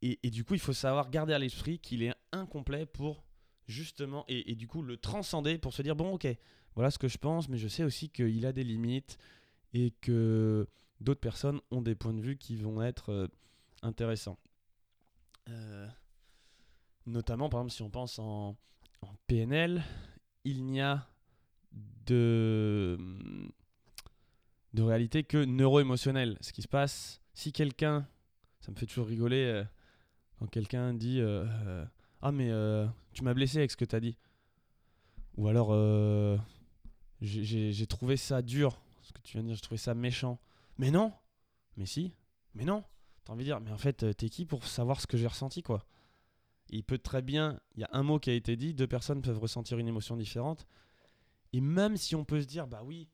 du 0.00 0.42
coup, 0.42 0.54
il 0.54 0.60
faut 0.60 0.72
savoir 0.72 1.10
garder 1.10 1.34
à 1.34 1.38
l'esprit 1.38 1.78
qu'il 1.78 2.02
est 2.02 2.14
incomplet 2.32 2.86
pour 2.86 3.22
justement, 3.66 4.24
et, 4.26 4.54
du 4.54 4.66
coup, 4.66 4.80
le 4.80 4.96
transcender 4.96 5.58
pour 5.58 5.74
se 5.74 5.82
dire, 5.82 5.96
bon, 5.96 6.14
ok, 6.14 6.26
voilà 6.76 6.90
ce 6.90 6.98
que 6.98 7.08
je 7.08 7.18
pense, 7.18 7.50
mais 7.50 7.58
je 7.58 7.68
sais 7.68 7.84
aussi 7.84 8.08
qu'il 8.08 8.46
a 8.46 8.54
des 8.54 8.64
limites 8.64 9.18
et 9.74 9.90
que 10.00 10.66
d'autres 10.98 11.20
personnes 11.20 11.60
ont 11.70 11.82
des 11.82 11.94
points 11.94 12.14
de 12.14 12.22
vue 12.22 12.38
qui 12.38 12.56
vont 12.56 12.80
être 12.80 13.10
euh, 13.10 13.28
intéressants. 13.82 14.38
Euh, 15.50 15.86
notamment, 17.04 17.50
par 17.50 17.60
exemple, 17.60 17.74
si 17.74 17.82
on 17.82 17.90
pense 17.90 18.18
en, 18.18 18.56
en 19.02 19.14
PNL, 19.26 19.82
il 20.44 20.64
n'y 20.64 20.80
a 20.80 21.06
de, 22.06 22.96
de 24.74 24.82
réalité 24.82 25.24
que 25.24 25.44
neuro-émotionnelle. 25.44 26.38
Ce 26.40 26.52
qui 26.52 26.62
se 26.62 26.68
passe, 26.68 27.20
si 27.34 27.52
quelqu'un, 27.52 28.06
ça 28.60 28.70
me 28.70 28.76
fait 28.76 28.86
toujours 28.86 29.06
rigoler 29.06 29.44
euh, 29.44 29.64
quand 30.38 30.46
quelqu'un 30.46 30.94
dit 30.94 31.20
euh, 31.20 31.44
euh, 31.66 31.84
Ah, 32.22 32.32
mais 32.32 32.50
tu 33.12 33.24
m'as 33.24 33.34
blessé 33.34 33.58
avec 33.58 33.70
ce 33.70 33.76
que 33.76 33.84
tu 33.84 33.96
as 33.96 34.00
dit. 34.00 34.16
Ou 35.36 35.48
alors, 35.48 35.74
j'ai 37.20 37.86
trouvé 37.86 38.16
ça 38.16 38.42
dur, 38.42 38.80
ce 39.02 39.12
que 39.12 39.20
tu 39.22 39.32
viens 39.32 39.42
de 39.42 39.48
dire, 39.48 39.56
j'ai 39.56 39.62
trouvé 39.62 39.78
ça 39.78 39.94
méchant. 39.94 40.38
Mais 40.78 40.90
non 40.90 41.12
Mais 41.76 41.86
si 41.86 42.12
Mais 42.54 42.64
non 42.64 42.84
T'as 43.24 43.34
envie 43.34 43.44
de 43.44 43.50
dire, 43.50 43.60
mais 43.60 43.70
en 43.70 43.78
fait, 43.78 44.16
t'es 44.16 44.28
qui 44.30 44.46
pour 44.46 44.66
savoir 44.66 45.00
ce 45.00 45.06
que 45.06 45.18
j'ai 45.18 45.26
ressenti, 45.26 45.62
quoi? 45.62 45.84
Il 46.70 46.84
peut 46.84 46.98
très 46.98 47.20
bien, 47.20 47.60
il 47.74 47.80
y 47.80 47.84
a 47.84 47.90
un 47.92 48.02
mot 48.02 48.18
qui 48.18 48.30
a 48.30 48.32
été 48.32 48.56
dit, 48.56 48.74
deux 48.74 48.86
personnes 48.86 49.22
peuvent 49.22 49.38
ressentir 49.38 49.78
une 49.78 49.88
émotion 49.88 50.16
différente. 50.16 50.66
Et 51.52 51.60
même 51.60 51.96
si 51.96 52.14
on 52.14 52.24
peut 52.24 52.40
se 52.40 52.46
dire, 52.46 52.66
bah 52.66 52.82
oui, 52.84 53.08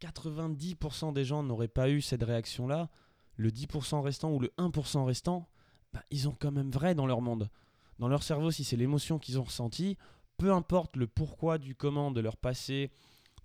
90% 0.00 1.12
des 1.12 1.24
gens 1.24 1.42
n'auraient 1.42 1.68
pas 1.68 1.90
eu 1.90 2.00
cette 2.00 2.22
réaction-là, 2.22 2.90
le 3.36 3.50
10% 3.50 4.00
restant 4.00 4.32
ou 4.32 4.40
le 4.40 4.52
1% 4.58 5.04
restant, 5.04 5.48
bah, 5.92 6.02
ils 6.10 6.28
ont 6.28 6.36
quand 6.38 6.52
même 6.52 6.70
vrai 6.70 6.94
dans 6.94 7.06
leur 7.06 7.20
monde. 7.20 7.50
Dans 7.98 8.08
leur 8.08 8.22
cerveau, 8.22 8.50
si 8.50 8.64
c'est 8.64 8.76
l'émotion 8.76 9.18
qu'ils 9.18 9.38
ont 9.38 9.44
ressentie, 9.44 9.96
peu 10.36 10.52
importe 10.52 10.96
le 10.96 11.06
pourquoi 11.06 11.58
du 11.58 11.74
comment 11.74 12.10
de 12.10 12.20
leur 12.20 12.36
passé, 12.36 12.90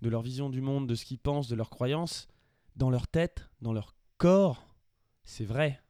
de 0.00 0.08
leur 0.08 0.22
vision 0.22 0.50
du 0.50 0.60
monde, 0.60 0.86
de 0.86 0.94
ce 0.94 1.04
qu'ils 1.04 1.18
pensent, 1.18 1.48
de 1.48 1.54
leurs 1.54 1.70
croyances, 1.70 2.28
dans 2.76 2.90
leur 2.90 3.08
tête, 3.08 3.48
dans 3.60 3.72
leur 3.72 3.94
corps, 4.18 4.66
c'est 5.24 5.44
vrai. 5.44 5.82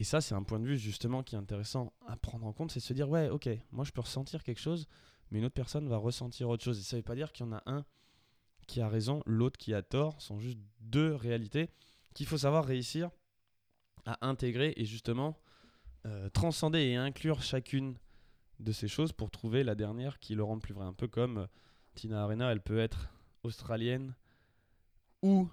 Et 0.00 0.04
ça, 0.04 0.20
c'est 0.20 0.34
un 0.34 0.42
point 0.42 0.60
de 0.60 0.66
vue 0.66 0.78
justement 0.78 1.22
qui 1.22 1.34
est 1.34 1.38
intéressant 1.38 1.92
à 2.06 2.16
prendre 2.16 2.46
en 2.46 2.52
compte, 2.52 2.70
c'est 2.70 2.80
se 2.80 2.92
dire, 2.92 3.08
ouais, 3.08 3.28
ok, 3.28 3.48
moi 3.72 3.84
je 3.84 3.90
peux 3.90 4.00
ressentir 4.00 4.42
quelque 4.44 4.60
chose, 4.60 4.86
mais 5.30 5.38
une 5.38 5.46
autre 5.46 5.54
personne 5.54 5.88
va 5.88 5.96
ressentir 5.96 6.48
autre 6.48 6.64
chose. 6.64 6.78
Et 6.78 6.82
ça 6.82 6.96
ne 6.96 7.00
veut 7.00 7.04
pas 7.04 7.14
dire 7.14 7.32
qu'il 7.32 7.46
y 7.46 7.48
en 7.48 7.52
a 7.52 7.62
un 7.66 7.84
qui 8.68 8.80
a 8.80 8.88
raison, 8.88 9.22
l'autre 9.26 9.58
qui 9.58 9.74
a 9.74 9.82
tort, 9.82 10.22
sont 10.22 10.38
juste 10.38 10.58
deux 10.80 11.14
réalités 11.14 11.68
qu'il 12.14 12.26
faut 12.26 12.38
savoir 12.38 12.64
réussir 12.64 13.10
à 14.06 14.26
intégrer 14.26 14.74
et 14.76 14.84
justement 14.84 15.36
euh, 16.06 16.28
transcender 16.28 16.78
et 16.78 16.96
inclure 16.96 17.42
chacune 17.42 17.98
de 18.60 18.72
ces 18.72 18.86
choses 18.88 19.12
pour 19.12 19.30
trouver 19.30 19.64
la 19.64 19.74
dernière 19.74 20.20
qui 20.20 20.34
le 20.34 20.44
rend 20.44 20.58
plus 20.58 20.74
vrai. 20.74 20.84
Un 20.84 20.92
peu 20.92 21.08
comme 21.08 21.38
euh, 21.38 21.46
Tina 21.94 22.22
Arena, 22.22 22.52
elle 22.52 22.62
peut 22.62 22.78
être 22.78 23.10
australienne 23.42 24.14
ou 25.22 25.48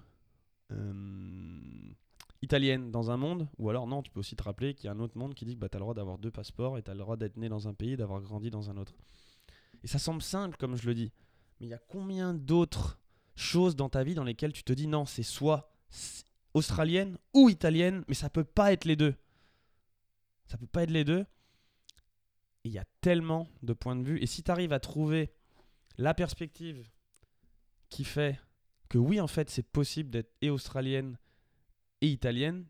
euh, 0.72 1.92
italienne 2.42 2.90
dans 2.90 3.10
un 3.10 3.16
monde, 3.16 3.48
ou 3.58 3.70
alors 3.70 3.86
non, 3.86 4.02
tu 4.02 4.10
peux 4.10 4.20
aussi 4.20 4.36
te 4.36 4.42
rappeler 4.42 4.74
qu'il 4.74 4.86
y 4.86 4.88
a 4.88 4.92
un 4.92 5.00
autre 5.00 5.16
monde 5.16 5.34
qui 5.34 5.44
dit 5.44 5.54
que 5.54 5.60
bah, 5.60 5.68
tu 5.68 5.76
as 5.76 5.80
le 5.80 5.84
droit 5.84 5.94
d'avoir 5.94 6.18
deux 6.18 6.30
passeports 6.30 6.78
et 6.78 6.82
tu 6.82 6.90
as 6.90 6.94
le 6.94 7.00
droit 7.00 7.16
d'être 7.16 7.36
né 7.36 7.48
dans 7.48 7.66
un 7.66 7.74
pays, 7.74 7.96
d'avoir 7.96 8.20
grandi 8.20 8.50
dans 8.50 8.70
un 8.70 8.76
autre. 8.76 8.94
Et 9.82 9.86
ça 9.86 9.98
semble 9.98 10.22
simple 10.22 10.56
comme 10.56 10.76
je 10.76 10.86
le 10.86 10.94
dis, 10.94 11.12
mais 11.58 11.66
il 11.66 11.70
y 11.70 11.74
a 11.74 11.78
combien 11.78 12.34
d'autres 12.34 12.98
choses 13.36 13.76
dans 13.76 13.88
ta 13.88 14.02
vie 14.02 14.14
dans 14.14 14.24
lesquelles 14.24 14.52
tu 14.52 14.64
te 14.64 14.72
dis 14.72 14.86
non, 14.86 15.04
c'est 15.04 15.22
soit 15.22 15.70
australienne 16.54 17.18
ou 17.34 17.48
italienne, 17.48 18.04
mais 18.08 18.14
ça 18.14 18.30
peut 18.30 18.44
pas 18.44 18.72
être 18.72 18.86
les 18.86 18.96
deux. 18.96 19.14
Ça 20.46 20.56
peut 20.56 20.66
pas 20.66 20.82
être 20.82 20.90
les 20.90 21.04
deux. 21.04 21.26
Il 22.64 22.72
y 22.72 22.78
a 22.78 22.84
tellement 23.00 23.48
de 23.62 23.72
points 23.74 23.96
de 23.96 24.02
vue. 24.02 24.18
Et 24.22 24.26
si 24.26 24.42
tu 24.42 24.50
arrives 24.50 24.72
à 24.72 24.80
trouver 24.80 25.30
la 25.98 26.14
perspective 26.14 26.88
qui 27.90 28.04
fait 28.04 28.40
que 28.88 28.98
oui, 28.98 29.20
en 29.20 29.26
fait, 29.26 29.50
c'est 29.50 29.62
possible 29.62 30.10
d'être 30.10 30.32
et 30.40 30.50
australienne 30.50 31.18
et 32.00 32.08
italienne, 32.08 32.66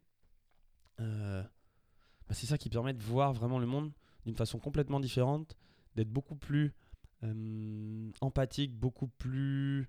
euh, 1.01 1.43
bah, 1.43 2.35
c'est 2.35 2.47
ça 2.47 2.59
qui 2.59 2.71
permet 2.71 2.95
de 2.95 3.03
voir 3.03 3.33
vraiment 3.33 3.59
le 3.59 3.67
monde 3.67 3.93
d'une 4.25 4.37
façon 4.37 4.59
complètement 4.59 5.01
différente, 5.01 5.57
d'être 5.95 6.11
beaucoup 6.11 6.37
plus 6.37 6.75
euh, 7.23 8.11
empathique, 8.21 8.75
beaucoup 8.75 9.09
plus 9.09 9.89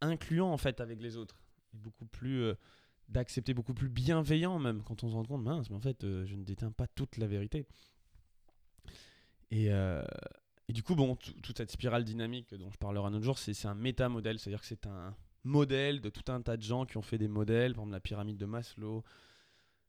incluant 0.00 0.52
en 0.52 0.56
fait 0.56 0.80
avec 0.80 1.00
les 1.00 1.16
autres, 1.16 1.38
beaucoup 1.72 2.06
plus 2.06 2.52
d'accepter, 3.08 3.54
beaucoup 3.54 3.74
plus 3.74 3.88
bienveillant 3.88 4.58
même 4.58 4.82
quand 4.82 5.04
on 5.04 5.08
se 5.08 5.14
rend 5.14 5.24
compte, 5.24 5.42
mince, 5.42 5.70
mais 5.70 5.76
en 5.76 5.80
fait, 5.80 6.02
je 6.02 6.34
ne 6.34 6.44
détiens 6.44 6.70
pas 6.70 6.86
toute 6.86 7.16
la 7.16 7.26
vérité. 7.26 7.66
Et, 9.50 9.70
du 10.68 10.82
coup, 10.82 10.94
bon, 10.94 11.16
toute 11.16 11.56
cette 11.56 11.70
spirale 11.70 12.04
dynamique 12.04 12.54
dont 12.54 12.70
je 12.70 12.78
parlerai 12.78 13.06
un 13.06 13.14
autre 13.14 13.24
jour, 13.24 13.38
c'est 13.38 13.66
un 13.66 13.74
métamodèle, 13.74 14.38
c'est-à-dire 14.38 14.60
que 14.60 14.66
c'est 14.66 14.86
un 14.86 15.14
modèle 15.46 16.00
de 16.00 16.10
tout 16.10 16.30
un 16.30 16.42
tas 16.42 16.56
de 16.56 16.62
gens 16.62 16.84
qui 16.84 16.96
ont 16.96 17.02
fait 17.02 17.18
des 17.18 17.28
modèles, 17.28 17.72
par 17.72 17.82
exemple 17.82 17.92
la 17.92 18.00
pyramide 18.00 18.36
de 18.36 18.46
Maslow, 18.46 19.04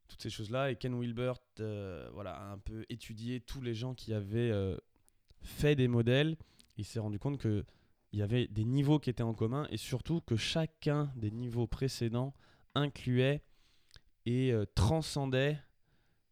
toutes 0.08 0.22
ces 0.22 0.30
choses-là. 0.30 0.70
Et 0.70 0.76
Ken 0.76 0.94
Wilbert 0.94 1.40
euh, 1.60 2.08
voilà, 2.14 2.34
a 2.34 2.52
un 2.52 2.58
peu 2.58 2.86
étudié 2.88 3.40
tous 3.40 3.60
les 3.60 3.74
gens 3.74 3.94
qui 3.94 4.14
avaient 4.14 4.50
euh, 4.50 4.76
fait 5.42 5.76
des 5.76 5.88
modèles. 5.88 6.36
Il 6.78 6.84
s'est 6.84 7.00
rendu 7.00 7.18
compte 7.18 7.40
qu'il 7.40 7.64
y 8.12 8.22
avait 8.22 8.46
des 8.46 8.64
niveaux 8.64 8.98
qui 8.98 9.10
étaient 9.10 9.22
en 9.22 9.34
commun 9.34 9.66
et 9.70 9.76
surtout 9.76 10.20
que 10.20 10.36
chacun 10.36 11.12
des 11.16 11.30
niveaux 11.30 11.66
précédents 11.66 12.34
incluait 12.74 13.42
et 14.26 14.52
euh, 14.52 14.64
transcendait, 14.74 15.58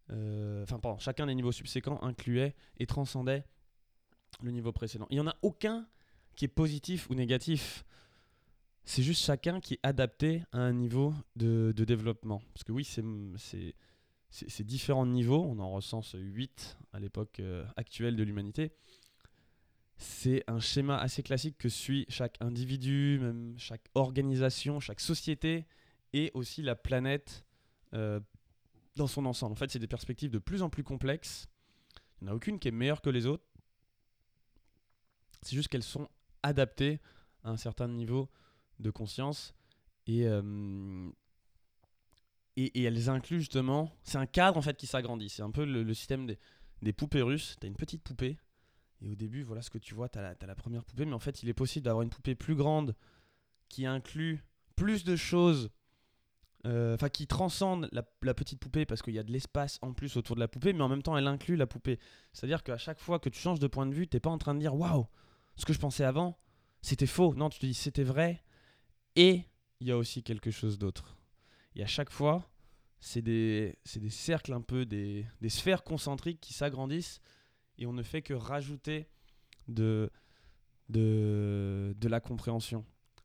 enfin 0.09 0.79
pardon, 0.79 0.99
chacun 0.99 1.27
des 1.27 1.35
niveaux 1.35 1.53
subséquents 1.53 2.01
incluait 2.03 2.55
et 2.79 2.87
transcendait 2.87 3.45
le 4.43 4.51
niveau 4.51 4.73
précédent. 4.73 5.07
Il 5.11 5.15
n'y 5.15 5.21
en 5.21 5.27
a 5.27 5.37
aucun 5.43 5.87
qui 6.37 6.45
est 6.45 6.49
positif 6.49 7.11
ou 7.11 7.15
négatif. 7.15 7.85
C'est 8.85 9.03
juste 9.03 9.25
chacun 9.25 9.61
qui 9.61 9.75
est 9.75 9.81
adapté 9.83 10.45
à 10.53 10.59
un 10.59 10.73
niveau 10.73 11.13
de, 11.35 11.73
développement. 11.73 12.43
Parce 12.55 12.63
que 12.63 12.73
oui, 12.73 12.85
c'est 12.85 14.65
différents 14.65 15.07
niveaux. 15.07 15.45
On 15.45 15.59
en 15.59 15.71
recense 15.71 16.15
8 16.17 16.79
à 16.93 17.01
l'époque 17.01 17.41
euh, 17.41 17.65
actuelle 17.77 18.15
de 18.15 18.23
l'humanité. 18.23 18.71
C'est 19.99 20.45
un 20.47 20.61
schéma 20.61 20.99
assez 20.99 21.23
classique 21.23 21.57
que 21.59 21.69
suit 21.69 22.05
chaque 22.09 22.37
individu, 22.41 23.19
même 23.21 23.55
chaque 23.59 23.89
organisation, 23.95 24.79
chaque 24.79 25.01
société 25.01 25.67
et 26.13 26.31
aussi 26.35 26.63
la 26.63 26.75
planète 26.75 27.45
euh, 27.95 28.21
dans 28.97 29.07
son 29.07 29.25
ensemble. 29.25 29.53
En 29.53 29.57
fait, 29.57 29.71
c'est 29.71 29.79
des 29.79 29.87
perspectives 29.87 30.31
de 30.31 30.39
plus 30.39 30.63
en 30.63 30.69
plus 30.69 30.85
complexes. 30.85 31.49
Il 32.21 32.25
n'y 32.25 32.31
en 32.31 32.33
a 32.33 32.37
aucune 32.37 32.59
qui 32.59 32.69
est 32.69 32.73
meilleure 32.73 33.01
que 33.01 33.11
les 33.11 33.27
autres. 33.27 33.45
C'est 35.43 35.57
juste 35.57 35.69
qu'elles 35.69 35.83
sont 35.83 36.09
adaptées 36.43 37.01
à 37.45 37.51
un 37.51 37.57
certain 37.57 37.89
niveau 37.89 38.29
de 38.81 38.91
conscience 38.91 39.55
et, 40.07 40.27
euh, 40.27 41.11
et, 42.57 42.83
elles 42.83 43.09
incluent 43.09 43.41
justement. 43.41 43.93
C'est 44.03 44.19
un 44.19 44.27
cadre 44.27 44.59
en 44.59 44.63
fait 44.63 44.77
qui 44.77 44.87
s'agrandit. 44.87 45.29
C'est 45.29 45.43
un 45.43 45.51
peu 45.51 45.65
le, 45.65 45.95
système 45.95 46.27
des, 46.27 46.39
des, 46.83 46.93
poupées 46.93 47.23
russes. 47.23 47.57
Tu 47.61 47.67
as 47.67 47.69
une 47.69 47.77
petite 47.77 48.03
poupée 48.03 48.39
et 49.03 49.09
au 49.09 49.15
début, 49.15 49.43
voilà 49.43 49.63
ce 49.63 49.71
que 49.71 49.79
tu 49.79 49.95
vois. 49.95 50.09
Tu 50.09 50.19
as, 50.19 50.37
la 50.41 50.55
première 50.55 50.85
poupée, 50.85 51.05
mais 51.05 51.13
en 51.13 51.19
fait, 51.19 51.43
il 51.43 51.49
est 51.49 51.55
possible 51.55 51.85
d'avoir 51.85 52.03
une 52.03 52.11
poupée 52.11 52.35
plus 52.35 52.55
grande 52.55 52.95
qui 53.69 53.87
inclut 53.87 54.45
plus 54.75 55.05
de 55.05 55.17
choses. 55.17 55.71
Euh, 56.65 56.95
enfin, 56.95 57.09
qui 57.09 57.29
transcende 57.29 57.89
la, 57.93 58.03
petite 58.35 58.59
poupée 58.59 58.87
parce 58.87 59.01
qu'il 59.01 59.15
y 59.15 59.21
a 59.21 59.23
de 59.23 59.31
l'espace 59.31 59.79
en 59.83 59.93
plus 59.93 60.17
autour 60.17 60.35
de 60.35 60.41
la 60.41 60.49
poupée, 60.49 60.73
mais 60.73 60.81
en 60.81 60.89
même 60.89 61.03
temps, 61.03 61.17
elle 61.17 61.29
inclut 61.29 61.55
la 61.55 61.67
poupée. 61.67 62.01
C'est-à-dire 62.33 62.65
qu'à 62.65 62.77
chaque 62.77 62.99
fois 62.99 63.21
que 63.21 63.29
tu 63.29 63.39
changes 63.39 63.61
de 63.61 63.69
point 63.69 63.87
de 63.87 63.95
vue, 63.95 64.09
t'es 64.09 64.19
pas 64.19 64.31
en 64.31 64.39
train 64.39 64.53
de 64.53 64.59
dire 64.59 64.75
waouh, 64.75 65.07
ce 65.57 65.65
que 65.65 65.73
je 65.73 65.79
pensais 65.79 66.03
avant, 66.03 66.37
c'était 66.83 67.07
faux. 67.07 67.35
Non, 67.35 67.51
tu 67.51 67.61
te 67.61 67.67
dis 67.67 67.75
c'était 67.75 68.03
vrai. 68.03 68.43
Et 69.15 69.45
il 69.79 69.87
y 69.87 69.93
a 69.93 69.97
aussi 69.97 70.25
quelque 70.25 70.51
chose 70.51 70.77
d'autre. 70.77 71.17
Et 71.77 71.85
à 71.85 71.87
chaque 71.87 72.11
fois, 72.11 72.51
c'est 72.99 73.23
des, 73.23 73.79
cercles 74.09 74.53
un 74.53 74.63
peu, 74.63 74.87
des 74.87 75.27
sphères 75.49 75.85
concentriques 75.85 76.41
qui 76.41 76.53
s'agrandissent 76.53 77.21
et 77.79 77.87
on 77.87 77.93
ne 77.93 78.03
fait 78.03 78.23
que 78.23 78.35
rajouter 78.35 79.07
de, 79.69 80.11
de, 80.89 81.95
de 81.99 82.09
la 82.09 82.21
compréhension. 82.21 82.85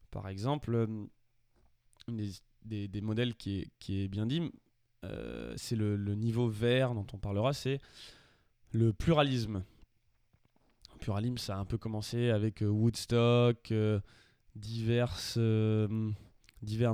Par 0.10 0.28
exemple, 0.28 0.76
euh, 0.76 0.88
des, 2.08 2.32
des, 2.66 2.88
des, 2.88 3.02
modèles 3.02 3.36
qui 3.36 3.60
est, 3.60 3.72
qui 3.80 4.02
est 4.02 4.08
bien 4.08 4.26
dit, 4.26 4.52
euh, 5.06 5.54
c'est 5.58 5.76
le, 5.76 5.96
le, 5.96 6.16
niveau 6.16 6.48
vert 6.48 6.94
dont 6.94 7.08
on 7.14 7.18
parlera, 7.18 7.54
c'est 7.54 7.80
le 8.72 8.94
pluralisme 8.94 9.64
pluralisme, 11.00 11.40
ça 11.40 11.56
a 11.56 11.60
un 11.60 11.66
peu 11.66 11.80
commencé 11.80 12.30
avec 12.30 12.62
euh, 12.62 12.68
Woodstock, 12.68 13.74
divers 14.56 15.18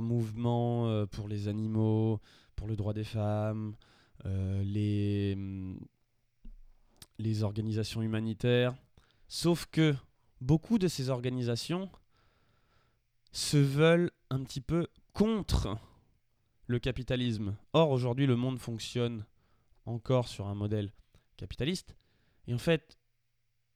mouvements 0.00 1.06
pour 1.08 1.28
les 1.28 1.46
animaux, 1.46 2.22
pour 2.56 2.68
le 2.68 2.76
droit 2.76 2.94
des 2.94 3.04
femmes, 3.04 3.74
les, 4.24 5.36
les 7.18 7.42
organisations 7.42 8.02
humanitaires. 8.02 8.74
Sauf 9.28 9.66
que 9.66 9.94
beaucoup 10.40 10.78
de 10.78 10.88
ces 10.88 11.10
organisations 11.10 11.90
se 13.32 13.56
veulent 13.56 14.10
un 14.30 14.42
petit 14.42 14.60
peu 14.60 14.86
contre 15.12 15.78
le 16.66 16.78
capitalisme. 16.78 17.56
Or, 17.72 17.90
aujourd'hui, 17.90 18.26
le 18.26 18.36
monde 18.36 18.58
fonctionne 18.58 19.24
encore 19.86 20.28
sur 20.28 20.46
un 20.46 20.54
modèle 20.54 20.92
capitaliste. 21.36 21.94
Et 22.46 22.54
en 22.54 22.58
fait, 22.58 22.98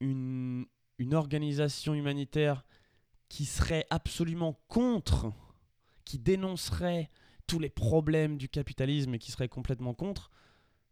une, 0.01 0.67
organisation 1.13 1.95
humanitaire 1.95 2.65
qui 3.29 3.45
serait 3.45 3.87
absolument 3.91 4.61
contre, 4.69 5.33
qui 6.05 6.19
dénoncerait 6.19 7.11
tous 7.49 7.59
les 7.59 7.71
problèmes 7.71 8.37
du 8.37 8.49
capitalisme 8.49 9.15
et 9.15 9.19
qui 9.19 9.33
serait 9.33 9.49
complètement 9.49 9.95
contre, 9.95 10.31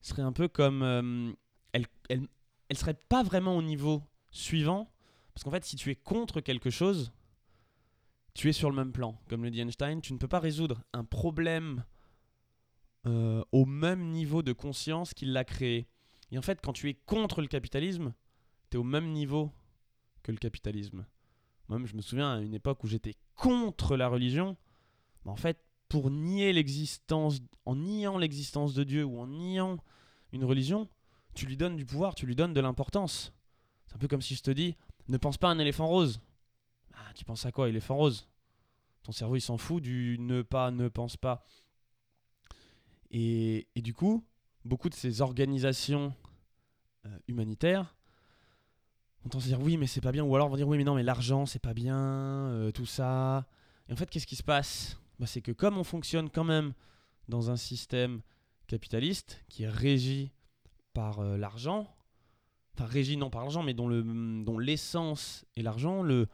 serait 0.00 0.22
un 0.22 0.32
peu 0.32 0.48
comme... 0.48 0.82
Euh, 0.82 1.32
elle, 1.72 1.86
elle, 2.08 2.26
elle 2.70 2.78
serait 2.78 2.94
pas 2.94 3.24
vraiment 3.24 3.56
au 3.56 3.62
niveau 3.62 4.04
suivant, 4.30 4.92
parce 5.34 5.42
qu'en 5.42 5.50
fait, 5.50 5.64
si 5.64 5.74
tu 5.74 5.90
es 5.90 5.96
contre 5.96 6.40
quelque 6.40 6.70
chose, 6.70 7.12
tu 8.32 8.48
es 8.48 8.52
sur 8.52 8.70
le 8.70 8.76
même 8.76 8.92
plan. 8.92 9.20
Comme 9.28 9.42
le 9.42 9.50
dit 9.50 9.60
Einstein, 9.60 10.00
tu 10.00 10.12
ne 10.12 10.18
peux 10.18 10.28
pas 10.28 10.38
résoudre 10.38 10.80
un 10.92 11.04
problème 11.04 11.84
euh, 13.06 13.42
au 13.50 13.64
même 13.64 14.10
niveau 14.10 14.42
de 14.42 14.52
conscience 14.52 15.14
qu'il 15.14 15.32
l'a 15.32 15.44
créé. 15.44 15.88
Et 16.30 16.38
en 16.38 16.42
fait, 16.42 16.60
quand 16.62 16.72
tu 16.72 16.88
es 16.88 16.94
contre 16.94 17.40
le 17.40 17.48
capitalisme, 17.48 18.14
tu 18.70 18.76
au 18.76 18.84
même 18.84 19.10
niveau 19.10 19.50
que 20.22 20.30
le 20.30 20.38
capitalisme. 20.38 21.04
Moi-même, 21.66 21.88
je 21.88 21.96
me 21.96 22.02
souviens 22.02 22.34
à 22.34 22.40
une 22.40 22.54
époque 22.54 22.84
où 22.84 22.86
j'étais 22.86 23.16
contre 23.34 23.96
la 23.96 24.06
religion. 24.06 24.56
Mais 25.24 25.32
en 25.32 25.36
fait, 25.36 25.58
pour 25.88 26.08
nier 26.12 26.52
l'existence, 26.52 27.40
en 27.66 27.74
niant 27.74 28.16
l'existence 28.16 28.74
de 28.74 28.84
Dieu 28.84 29.04
ou 29.04 29.18
en 29.18 29.26
niant 29.26 29.78
une 30.30 30.44
religion, 30.44 30.88
tu 31.34 31.46
lui 31.46 31.56
donnes 31.56 31.76
du 31.76 31.84
pouvoir, 31.84 32.14
tu 32.14 32.26
lui 32.26 32.36
donnes 32.36 32.54
de 32.54 32.60
l'importance. 32.60 33.32
C'est 33.86 33.94
un 33.94 33.98
peu 33.98 34.08
comme 34.08 34.22
si 34.22 34.34
je 34.34 34.42
te 34.42 34.50
dis, 34.50 34.76
ne 35.08 35.16
pense 35.16 35.38
pas 35.38 35.48
à 35.48 35.52
un 35.52 35.58
éléphant 35.58 35.86
rose. 35.86 36.20
Ah, 36.94 37.12
tu 37.14 37.24
penses 37.24 37.46
à 37.46 37.52
quoi, 37.52 37.68
éléphant 37.68 37.96
rose? 37.96 38.28
Ton 39.02 39.12
cerveau, 39.12 39.36
il 39.36 39.40
s'en 39.40 39.56
fout 39.56 39.82
du 39.82 40.16
ne 40.18 40.42
pas, 40.42 40.70
ne 40.70 40.88
pense 40.88 41.16
pas. 41.16 41.44
Et, 43.10 43.66
du 43.76 43.94
coup, 43.94 44.24
beaucoup 44.64 44.88
de 44.88 44.94
ces 44.94 45.20
organisations 45.20 46.14
euh, 47.06 47.18
humanitaires 47.26 47.96
vont 49.22 49.30
tendance 49.30 49.46
à 49.46 49.48
dire 49.48 49.60
oui, 49.60 49.76
mais 49.76 49.86
c'est 49.86 50.00
pas 50.00 50.12
bien, 50.12 50.22
ou 50.22 50.34
alors 50.34 50.48
vont 50.48 50.56
dire 50.56 50.68
oui, 50.68 50.78
mais 50.78 50.84
non, 50.84 50.94
mais 50.94 51.02
l'argent, 51.02 51.46
c'est 51.46 51.58
pas 51.58 51.74
bien, 51.74 51.98
euh, 51.98 52.70
tout 52.70 52.86
ça. 52.86 53.46
Et 53.88 53.92
en 53.92 53.96
fait, 53.96 54.08
qu'est-ce 54.08 54.26
qui 54.26 54.36
se 54.36 54.42
passe? 54.42 54.98
Bah, 55.18 55.26
C'est 55.26 55.42
que 55.42 55.52
comme 55.52 55.76
on 55.76 55.84
fonctionne 55.84 56.30
quand 56.30 56.44
même 56.44 56.72
dans 57.28 57.50
un 57.50 57.56
système 57.56 58.22
capitaliste 58.66 59.44
qui 59.48 59.64
est 59.64 59.68
régi 59.68 60.32
par 60.92 61.20
euh, 61.20 61.36
l'argent, 61.36 61.94
enfin 62.74 62.86
régi 62.86 63.16
non 63.16 63.30
par 63.30 63.42
l'argent, 63.42 63.62
mais 63.62 63.74
dont, 63.74 63.88
le, 63.88 64.02
dont 64.42 64.58
l'essence 64.58 65.44
est 65.56 65.62
l'argent, 65.62 66.02
le, 66.02 66.28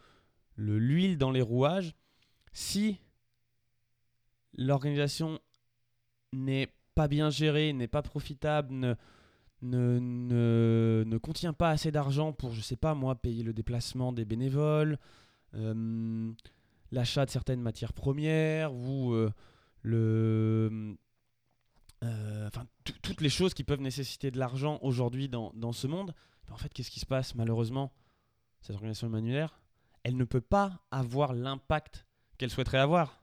le, 0.55 0.79
l'huile 0.79 1.19
dans 1.19 1.31
les 1.31 1.43
rouages, 1.43 1.95
si 2.53 2.99
l'organisation 4.57 5.39
n'est 6.33 6.69
pas 6.95 7.09
bien 7.09 7.31
gérée, 7.31 7.73
n'est 7.73 7.89
pas 7.89 8.03
profitable, 8.03 8.73
ne, 8.73 8.95
ne, 9.63 9.99
ne, 9.99 11.05
ne, 11.07 11.19
contient 11.19 11.53
pas 11.53 11.71
assez 11.71 11.93
d'argent 11.93 12.33
pour, 12.33 12.53
je 12.53 12.61
sais 12.61 12.77
pas 12.77 12.95
moi, 12.95 13.15
payer 13.15 13.43
le 13.43 13.53
déplacement 13.53 14.13
des 14.13 14.25
bénévoles, 14.25 14.99
euh, 15.55 16.33
l'achat 16.93 17.27
de 17.27 17.31
certaines 17.31 17.61
matières 17.61 17.93
premières 17.93 18.75
ou 18.75 19.13
euh, 19.13 19.31
le 19.83 20.97
enfin 22.03 22.67
toutes 23.03 23.21
les 23.21 23.29
choses 23.29 23.55
qui 23.55 23.65
peuvent 23.65 23.81
nécessiter 23.81 24.31
de 24.31 24.39
l'argent 24.39 24.79
aujourd'hui 24.83 25.29
dans, 25.29 25.53
dans, 25.55 25.73
ce 25.73 25.87
monde, 25.87 26.15
en 26.51 26.57
fait, 26.57 26.73
qu'est-ce 26.73 26.91
qui 26.91 27.01
se 27.01 27.07
passe 27.07 27.35
malheureusement 27.35 27.93
Cette 28.61 28.75
organisation 28.75 29.09
humanitaire, 29.09 29.59
elle 30.05 30.17
ne 30.17 30.25
peut 30.25 30.41
pas 30.41 30.85
avoir 30.91 31.33
l'impact 31.33 32.07
qu'elle 32.39 32.51
souhaiterait 32.51 32.79
avoir. 32.79 33.23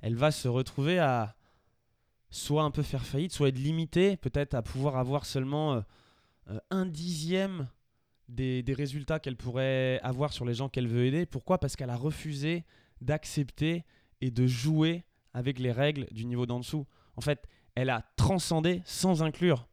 Elle 0.00 0.14
va 0.14 0.30
se 0.30 0.48
retrouver 0.48 0.98
à 0.98 1.36
soit 2.30 2.62
un 2.62 2.70
peu 2.70 2.82
faire 2.82 3.04
faillite, 3.04 3.32
soit 3.32 3.48
être 3.48 3.58
limitée, 3.58 4.16
peut-être 4.16 4.54
à 4.54 4.62
pouvoir 4.62 4.96
avoir 4.96 5.24
seulement 5.24 5.74
euh, 5.74 5.80
euh, 6.50 6.58
un 6.70 6.86
dixième 6.86 7.68
des, 8.28 8.62
des 8.62 8.74
résultats 8.74 9.20
qu'elle 9.20 9.36
pourrait 9.36 10.00
avoir 10.02 10.32
sur 10.32 10.44
les 10.44 10.54
gens 10.54 10.68
qu'elle 10.68 10.88
veut 10.88 11.06
aider. 11.06 11.26
Pourquoi? 11.26 11.58
Parce 11.58 11.76
qu'elle 11.76 11.90
a 11.90 11.96
refusé 11.96 12.64
d'accepter 13.00 13.84
et 14.20 14.30
de 14.30 14.46
jouer 14.46 15.04
avec 15.32 15.58
les 15.58 15.72
règles 15.72 16.06
du 16.10 16.24
niveau 16.24 16.46
d'en 16.46 16.60
dessous. 16.60 16.86
En 17.16 17.20
fait, 17.20 17.46
elle 17.76 17.90
a 17.90 18.02
transcendé 18.16 18.82
sans 18.84 19.22
inclure. 19.22 19.68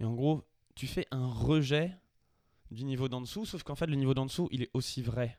Et 0.00 0.04
en 0.04 0.14
gros, 0.14 0.44
tu 0.74 0.86
fais 0.86 1.06
un 1.10 1.26
rejet 1.26 1.94
du 2.70 2.84
niveau 2.84 3.08
d'en 3.08 3.20
dessous, 3.20 3.44
sauf 3.44 3.62
qu'en 3.62 3.74
fait, 3.74 3.86
le 3.86 3.96
niveau 3.96 4.14
d'en 4.14 4.24
dessous, 4.24 4.48
il 4.50 4.62
est 4.62 4.70
aussi 4.72 5.02
vrai. 5.02 5.38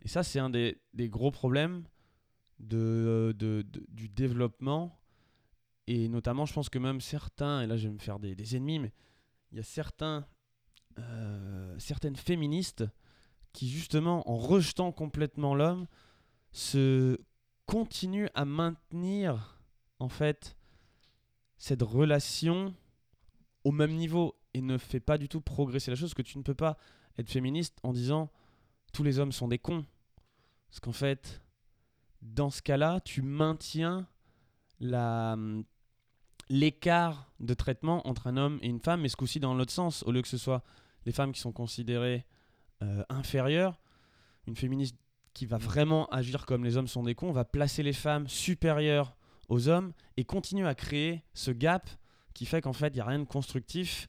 Et 0.00 0.08
ça, 0.08 0.22
c'est 0.22 0.38
un 0.38 0.48
des, 0.48 0.80
gros 0.94 1.30
problèmes 1.30 1.84
de, 2.60 3.34
du 3.88 4.08
développement. 4.08 4.98
Et 5.86 6.08
notamment, 6.08 6.46
je 6.46 6.52
pense 6.52 6.68
que 6.68 6.78
même 6.78 7.00
certains, 7.00 7.62
et 7.62 7.66
là 7.66 7.76
je 7.76 7.88
vais 7.88 7.94
me 7.94 7.98
faire 7.98 8.18
des, 8.18 8.34
des 8.34 8.56
ennemis, 8.56 8.78
mais 8.78 8.92
il 9.50 9.56
y 9.56 9.60
a 9.60 9.64
certains, 9.64 10.26
euh, 10.98 11.78
certaines 11.78 12.16
féministes 12.16 12.84
qui, 13.52 13.68
justement, 13.68 14.28
en 14.30 14.36
rejetant 14.36 14.92
complètement 14.92 15.54
l'homme, 15.54 15.86
se 16.52 17.18
continuent 17.66 18.28
à 18.34 18.44
maintenir 18.44 19.57
en 20.00 20.08
fait, 20.08 20.56
cette 21.56 21.82
relation 21.82 22.74
au 23.64 23.72
même 23.72 23.94
niveau 23.94 24.38
et 24.54 24.60
ne 24.60 24.78
fait 24.78 25.00
pas 25.00 25.18
du 25.18 25.28
tout 25.28 25.40
progresser 25.40 25.90
la 25.90 25.96
chose, 25.96 26.14
que 26.14 26.22
tu 26.22 26.38
ne 26.38 26.42
peux 26.42 26.54
pas 26.54 26.76
être 27.18 27.30
féministe 27.30 27.78
en 27.82 27.92
disant 27.92 28.30
tous 28.92 29.02
les 29.02 29.18
hommes 29.18 29.32
sont 29.32 29.48
des 29.48 29.58
cons. 29.58 29.84
Parce 30.70 30.80
qu'en 30.80 30.92
fait, 30.92 31.42
dans 32.22 32.50
ce 32.50 32.62
cas-là, 32.62 33.00
tu 33.00 33.22
maintiens 33.22 34.06
la 34.80 35.36
l'écart 36.50 37.30
de 37.40 37.52
traitement 37.52 38.06
entre 38.08 38.26
un 38.26 38.38
homme 38.38 38.58
et 38.62 38.68
une 38.68 38.80
femme, 38.80 39.02
mais 39.02 39.08
ce 39.08 39.16
coup-ci 39.16 39.38
dans 39.38 39.54
l'autre 39.54 39.72
sens, 39.72 40.02
au 40.04 40.12
lieu 40.12 40.22
que 40.22 40.28
ce 40.28 40.38
soit 40.38 40.62
les 41.04 41.12
femmes 41.12 41.32
qui 41.32 41.40
sont 41.40 41.52
considérées 41.52 42.24
euh, 42.82 43.04
inférieures, 43.10 43.78
une 44.46 44.56
féministe 44.56 44.96
qui 45.34 45.44
va 45.44 45.58
vraiment 45.58 46.06
agir 46.06 46.46
comme 46.46 46.64
les 46.64 46.76
hommes 46.78 46.88
sont 46.88 47.02
des 47.02 47.14
cons, 47.14 47.32
va 47.32 47.44
placer 47.44 47.82
les 47.82 47.92
femmes 47.92 48.28
supérieures 48.28 49.17
aux 49.48 49.68
hommes 49.68 49.92
et 50.16 50.24
continue 50.24 50.66
à 50.66 50.74
créer 50.74 51.24
ce 51.34 51.50
gap 51.50 51.88
qui 52.34 52.46
fait 52.46 52.60
qu'en 52.60 52.72
fait, 52.72 52.88
il 52.88 52.94
n'y 52.94 53.00
a 53.00 53.04
rien 53.04 53.18
de 53.18 53.24
constructif 53.24 54.08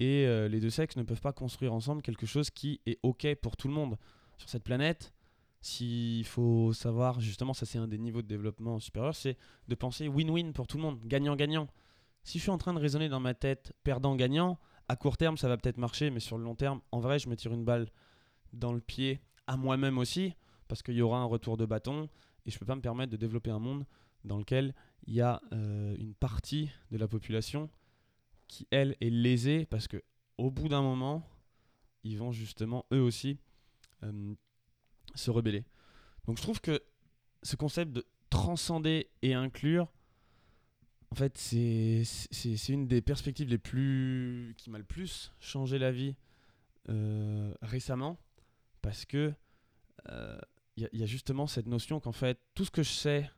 et 0.00 0.26
euh, 0.26 0.48
les 0.48 0.60
deux 0.60 0.70
sexes 0.70 0.96
ne 0.96 1.02
peuvent 1.02 1.20
pas 1.20 1.32
construire 1.32 1.72
ensemble 1.72 2.02
quelque 2.02 2.26
chose 2.26 2.50
qui 2.50 2.80
est 2.86 2.98
OK 3.02 3.26
pour 3.36 3.56
tout 3.56 3.68
le 3.68 3.74
monde. 3.74 3.96
Sur 4.36 4.48
cette 4.48 4.64
planète, 4.64 5.12
s'il 5.60 6.26
faut 6.26 6.72
savoir, 6.72 7.20
justement, 7.20 7.54
ça 7.54 7.66
c'est 7.66 7.78
un 7.78 7.88
des 7.88 7.98
niveaux 7.98 8.22
de 8.22 8.26
développement 8.26 8.78
supérieur, 8.80 9.14
c'est 9.14 9.38
de 9.68 9.74
penser 9.74 10.08
win-win 10.08 10.52
pour 10.52 10.66
tout 10.66 10.76
le 10.76 10.82
monde, 10.82 11.00
gagnant-gagnant. 11.04 11.68
Si 12.22 12.38
je 12.38 12.42
suis 12.42 12.50
en 12.50 12.58
train 12.58 12.74
de 12.74 12.78
raisonner 12.78 13.08
dans 13.08 13.20
ma 13.20 13.34
tête 13.34 13.72
perdant-gagnant, 13.82 14.58
à 14.88 14.96
court 14.96 15.16
terme 15.16 15.36
ça 15.36 15.48
va 15.48 15.56
peut-être 15.56 15.78
marcher, 15.78 16.10
mais 16.10 16.20
sur 16.20 16.36
le 16.36 16.44
long 16.44 16.54
terme, 16.54 16.80
en 16.92 17.00
vrai, 17.00 17.18
je 17.18 17.28
me 17.28 17.36
tire 17.36 17.52
une 17.52 17.64
balle 17.64 17.88
dans 18.52 18.72
le 18.72 18.80
pied 18.80 19.20
à 19.46 19.56
moi-même 19.56 19.98
aussi, 19.98 20.34
parce 20.68 20.82
qu'il 20.82 20.94
y 20.94 21.02
aura 21.02 21.18
un 21.18 21.24
retour 21.24 21.56
de 21.56 21.66
bâton 21.66 22.08
et 22.46 22.50
je 22.50 22.56
ne 22.56 22.58
peux 22.58 22.66
pas 22.66 22.76
me 22.76 22.80
permettre 22.80 23.12
de 23.12 23.16
développer 23.16 23.50
un 23.50 23.58
monde 23.58 23.86
dans 24.24 24.38
lequel 24.38 24.74
il 25.06 25.14
y 25.14 25.20
a 25.20 25.40
euh, 25.52 25.94
une 25.98 26.14
partie 26.14 26.70
de 26.90 26.96
la 26.96 27.08
population 27.08 27.70
qui, 28.48 28.66
elle, 28.70 28.96
est 29.00 29.10
lésée 29.10 29.66
parce 29.66 29.88
que 29.88 30.02
au 30.38 30.50
bout 30.50 30.68
d'un 30.68 30.82
moment, 30.82 31.28
ils 32.02 32.18
vont 32.18 32.32
justement, 32.32 32.86
eux 32.92 33.00
aussi, 33.00 33.38
euh, 34.02 34.34
se 35.14 35.30
rebeller. 35.30 35.64
Donc 36.26 36.38
je 36.38 36.42
trouve 36.42 36.60
que 36.60 36.82
ce 37.42 37.56
concept 37.56 37.92
de 37.92 38.06
transcender 38.30 39.10
et 39.22 39.34
inclure, 39.34 39.92
en 41.10 41.14
fait, 41.14 41.38
c'est 41.38 42.02
une 42.68 42.88
des 42.88 43.00
perspectives 43.00 43.48
les 43.48 43.58
plus 43.58 44.54
qui 44.56 44.70
m'a 44.70 44.78
le 44.78 44.84
plus 44.84 45.32
changé 45.38 45.78
la 45.78 45.92
vie 45.92 46.16
euh, 46.88 47.54
récemment 47.62 48.18
parce 48.82 49.04
que 49.04 49.32
il 50.76 50.88
y, 50.92 50.98
y, 50.98 51.02
a 51.02 51.06
justement 51.06 51.46
cette 51.46 51.66
notion 51.66 51.98
qu'en 51.98 52.12
fait, 52.12 52.38
tout 52.54 52.64
ce 52.64 52.70
que 52.70 52.82
je 52.82 52.90
sais 52.90 53.30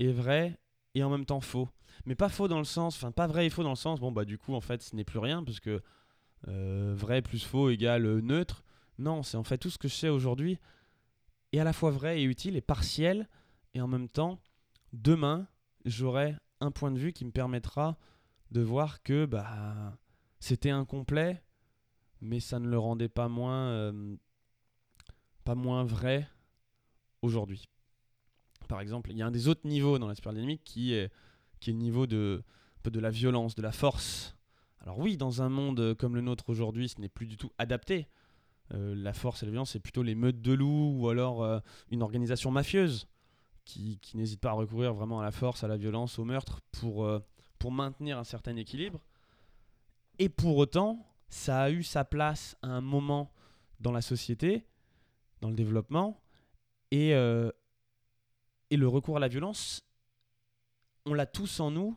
est 0.00 0.12
vrai 0.12 0.58
et 0.94 1.04
en 1.04 1.10
même 1.10 1.26
temps 1.26 1.40
faux. 1.40 1.68
Mais 2.06 2.14
pas 2.14 2.28
faux 2.28 2.48
dans 2.48 2.58
le 2.58 2.64
sens, 2.64 2.96
enfin 2.96 3.12
pas 3.12 3.26
vrai 3.26 3.46
et 3.46 3.50
faux 3.50 3.62
dans 3.62 3.70
le 3.70 3.76
sens, 3.76 4.00
bon 4.00 4.10
bah 4.10 4.24
du 4.24 4.38
coup 4.38 4.54
en 4.54 4.60
fait 4.60 4.82
ce 4.82 4.96
n'est 4.96 5.04
plus 5.04 5.18
rien 5.18 5.44
parce 5.44 5.60
que 5.60 5.82
euh, 6.48 6.94
vrai 6.96 7.22
plus 7.22 7.44
faux 7.44 7.70
égale 7.70 8.06
euh, 8.06 8.20
neutre. 8.20 8.64
Non, 8.98 9.22
c'est 9.22 9.36
en 9.36 9.44
fait 9.44 9.58
tout 9.58 9.70
ce 9.70 9.78
que 9.78 9.88
je 9.88 9.94
sais 9.94 10.08
aujourd'hui 10.08 10.58
est 11.52 11.58
à 11.58 11.64
la 11.64 11.72
fois 11.72 11.90
vrai 11.90 12.20
et 12.20 12.24
utile 12.24 12.56
et 12.56 12.60
partiel 12.60 13.28
et 13.74 13.80
en 13.80 13.88
même 13.88 14.08
temps 14.08 14.40
demain 14.92 15.46
j'aurai 15.84 16.36
un 16.60 16.70
point 16.70 16.90
de 16.90 16.98
vue 16.98 17.12
qui 17.12 17.24
me 17.24 17.30
permettra 17.30 17.98
de 18.50 18.60
voir 18.60 19.02
que 19.02 19.26
bah 19.26 19.96
c'était 20.38 20.70
incomplet 20.70 21.42
mais 22.20 22.40
ça 22.40 22.58
ne 22.58 22.68
le 22.68 22.78
rendait 22.78 23.08
pas 23.08 23.28
moins 23.28 23.68
euh, 23.68 24.16
pas 25.44 25.54
moins 25.54 25.84
vrai 25.84 26.28
aujourd'hui 27.22 27.68
par 28.70 28.80
exemple. 28.80 29.10
Il 29.10 29.18
y 29.18 29.22
a 29.22 29.26
un 29.26 29.30
des 29.30 29.48
autres 29.48 29.66
niveaux 29.66 29.98
dans 29.98 30.08
la 30.08 30.14
spirale 30.14 30.36
dynamique 30.36 30.62
qui 30.64 30.94
est, 30.94 31.12
qui 31.58 31.70
est 31.70 31.72
le 31.72 31.78
niveau 31.80 32.06
de, 32.06 32.42
de 32.84 33.00
la 33.00 33.10
violence, 33.10 33.54
de 33.56 33.62
la 33.62 33.72
force. 33.72 34.36
Alors 34.80 34.98
oui, 34.98 35.16
dans 35.16 35.42
un 35.42 35.50
monde 35.50 35.94
comme 35.94 36.14
le 36.14 36.22
nôtre 36.22 36.48
aujourd'hui, 36.48 36.88
ce 36.88 37.00
n'est 37.00 37.08
plus 37.08 37.26
du 37.26 37.36
tout 37.36 37.50
adapté. 37.58 38.08
Euh, 38.72 38.94
la 38.94 39.12
force 39.12 39.42
et 39.42 39.46
la 39.46 39.50
violence, 39.50 39.72
c'est 39.72 39.80
plutôt 39.80 40.04
les 40.04 40.14
meutes 40.14 40.40
de 40.40 40.52
loups 40.52 40.94
ou 40.96 41.08
alors 41.08 41.42
euh, 41.42 41.58
une 41.90 42.02
organisation 42.02 42.52
mafieuse 42.52 43.08
qui, 43.64 43.98
qui 43.98 44.16
n'hésite 44.16 44.40
pas 44.40 44.50
à 44.50 44.52
recourir 44.52 44.94
vraiment 44.94 45.18
à 45.18 45.24
la 45.24 45.32
force, 45.32 45.64
à 45.64 45.68
la 45.68 45.76
violence, 45.76 46.20
au 46.20 46.24
meurtre 46.24 46.60
pour, 46.70 47.04
euh, 47.04 47.18
pour 47.58 47.72
maintenir 47.72 48.18
un 48.18 48.24
certain 48.24 48.54
équilibre. 48.56 49.00
Et 50.20 50.28
pour 50.28 50.56
autant, 50.56 51.04
ça 51.28 51.62
a 51.62 51.70
eu 51.70 51.82
sa 51.82 52.04
place 52.04 52.56
à 52.62 52.68
un 52.68 52.80
moment 52.80 53.32
dans 53.80 53.92
la 53.92 54.02
société, 54.02 54.64
dans 55.40 55.48
le 55.48 55.56
développement, 55.56 56.22
et, 56.92 57.14
et 58.70 58.76
le 58.76 58.88
recours 58.88 59.16
à 59.16 59.20
la 59.20 59.28
violence, 59.28 59.82
on 61.06 61.14
l'a 61.14 61.26
tous 61.26 61.60
en 61.60 61.70
nous. 61.70 61.96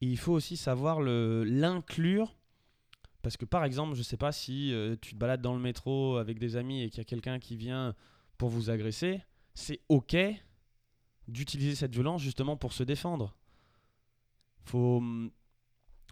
Et 0.00 0.06
il 0.06 0.18
faut 0.18 0.32
aussi 0.32 0.56
savoir 0.56 1.00
l'inclure. 1.00 2.36
Parce 3.22 3.36
que 3.36 3.44
par 3.44 3.64
exemple, 3.64 3.94
je 3.94 4.00
ne 4.00 4.04
sais 4.04 4.16
pas 4.16 4.32
si 4.32 4.72
euh, 4.72 4.96
tu 5.00 5.14
te 5.14 5.18
balades 5.18 5.42
dans 5.42 5.54
le 5.54 5.60
métro 5.60 6.16
avec 6.16 6.40
des 6.40 6.56
amis 6.56 6.82
et 6.82 6.90
qu'il 6.90 6.98
y 6.98 7.02
a 7.02 7.04
quelqu'un 7.04 7.38
qui 7.38 7.56
vient 7.56 7.94
pour 8.36 8.48
vous 8.48 8.68
agresser, 8.68 9.22
c'est 9.54 9.80
ok 9.88 10.16
d'utiliser 11.28 11.76
cette 11.76 11.92
violence 11.92 12.20
justement 12.20 12.56
pour 12.56 12.72
se 12.72 12.82
défendre. 12.82 13.36
Faut 14.64 15.00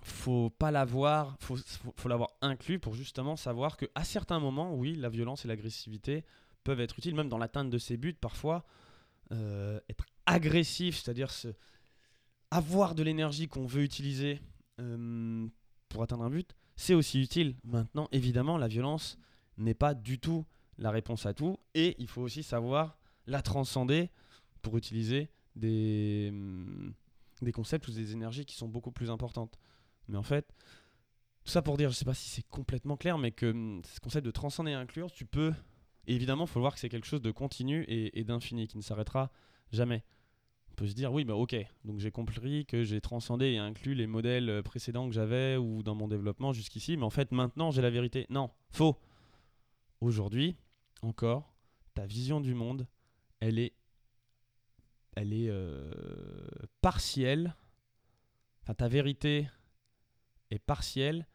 faut 0.02 0.50
pas 0.50 0.70
l'avoir, 0.70 1.36
faut, 1.40 2.08
l'avoir 2.08 2.30
inclus 2.40 2.78
pour 2.78 2.94
justement 2.94 3.36
savoir 3.36 3.76
que 3.76 3.86
à 3.94 4.04
certains 4.04 4.40
moments, 4.40 4.74
oui, 4.74 4.94
la 4.94 5.08
violence 5.08 5.44
et 5.44 5.48
l'agressivité 5.48 6.24
peuvent 6.64 6.80
être 6.80 6.98
utiles, 6.98 7.14
même 7.14 7.28
dans 7.28 7.38
l'atteinte 7.38 7.70
de 7.70 7.78
ses 7.78 7.96
buts 7.96 8.14
parfois. 8.14 8.64
Euh, 9.32 9.78
être 9.88 10.06
agressif, 10.26 10.96
c'est-à-dire 10.96 11.30
ce, 11.30 11.48
avoir 12.50 12.94
de 12.94 13.02
l'énergie 13.02 13.46
qu'on 13.46 13.66
veut 13.66 13.82
utiliser 13.82 14.40
euh, 14.80 15.46
pour 15.88 16.02
atteindre 16.02 16.24
un 16.24 16.30
but, 16.30 16.54
c'est 16.76 16.94
aussi 16.94 17.20
utile. 17.20 17.56
Maintenant, 17.64 18.08
évidemment, 18.12 18.58
la 18.58 18.68
violence 18.68 19.18
n'est 19.56 19.74
pas 19.74 19.94
du 19.94 20.18
tout 20.18 20.44
la 20.78 20.90
réponse 20.90 21.26
à 21.26 21.34
tout, 21.34 21.58
et 21.74 21.94
il 21.98 22.08
faut 22.08 22.22
aussi 22.22 22.42
savoir 22.42 22.98
la 23.26 23.42
transcender 23.42 24.10
pour 24.62 24.76
utiliser 24.78 25.30
des, 25.54 26.28
hum, 26.32 26.94
concepts 27.52 27.86
ou 27.88 27.92
des 27.92 28.12
énergies 28.12 28.44
qui 28.46 28.56
sont 28.56 28.68
beaucoup 28.68 28.90
plus 28.90 29.10
importantes. 29.10 29.58
Mais 30.08 30.16
en 30.16 30.22
fait, 30.22 30.54
tout 31.44 31.50
ça 31.50 31.62
pour 31.62 31.76
dire, 31.76 31.90
je 31.90 31.96
sais 31.96 32.04
pas 32.04 32.14
si 32.14 32.28
c'est 32.30 32.46
complètement 32.48 32.96
clair, 32.96 33.18
mais 33.18 33.30
que 33.30 33.50
hum, 33.50 33.82
ce 33.84 34.00
concept 34.00 34.26
de 34.26 34.30
transcender 34.30 34.72
et 34.72 34.74
inclure, 34.74 35.12
tu 35.12 35.24
peux. 35.24 35.52
Évidemment, 36.06 36.44
il 36.44 36.48
faut 36.48 36.60
voir 36.60 36.74
que 36.74 36.80
c'est 36.80 36.88
quelque 36.88 37.06
chose 37.06 37.22
de 37.22 37.30
continu 37.30 37.84
et, 37.88 38.24
d'infini, 38.24 38.66
qui 38.66 38.76
ne 38.76 38.82
s'arrêtera 38.82 39.30
jamais. 39.72 40.02
On 40.70 40.74
peut 40.74 40.86
se 40.86 40.94
dire, 40.94 41.12
oui, 41.12 41.24
bah 41.24 41.34
ok, 41.34 41.56
donc 41.84 41.98
j'ai 42.00 42.10
compris 42.10 42.64
que 42.64 42.84
j'ai 42.84 43.00
transcendé 43.00 43.46
et 43.46 43.58
inclus 43.58 43.94
les 43.94 44.06
modèles 44.06 44.62
précédents 44.62 45.08
que 45.08 45.14
j'avais 45.14 45.56
ou 45.56 45.82
dans 45.82 45.94
mon 45.94 46.08
développement 46.08 46.52
jusqu'ici, 46.52 46.96
mais 46.96 47.04
en 47.04 47.10
fait, 47.10 47.32
maintenant, 47.32 47.70
j'ai 47.70 47.82
la 47.82 47.90
vérité. 47.90 48.26
Non, 48.30 48.50
faux. 48.70 48.96
Aujourd'hui, 50.00 50.56
encore, 51.02 51.54
ta 51.94 52.06
vision 52.06 52.40
du 52.40 52.54
monde, 52.54 52.86
elle 53.40 53.58
est, 53.58 53.74
elle 55.16 55.32
est 55.34 55.48
euh, 55.50 55.92
partielle. 56.80 57.54
Enfin, 58.62 58.74
ta 58.74 58.88
vérité 58.88 59.48
est 60.50 60.58
partielle 60.58 61.26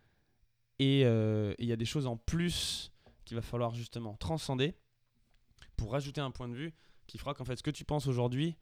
euh, 0.82 1.54
et 1.58 1.63
il 1.63 1.67
y 1.67 1.71
a 1.71 1.78
des 1.78 1.86
choses 1.86 2.08
en 2.08 2.17
plus 2.17 2.91
qu'il 3.25 3.35
va 3.35 3.41
falloir 3.41 3.73
justement 3.73 4.15
transcender 4.15 4.75
pour 5.75 5.91
rajouter 5.91 6.21
un 6.21 6.31
point 6.31 6.47
de 6.47 6.55
vue 6.55 6.73
qui 7.07 7.17
fera 7.17 7.33
qu'en 7.33 7.45
fait 7.45 7.57
ce 7.57 7.63
que 7.63 7.71
tu 7.71 7.83
penses 7.83 8.07
aujourd'hui 8.07 8.55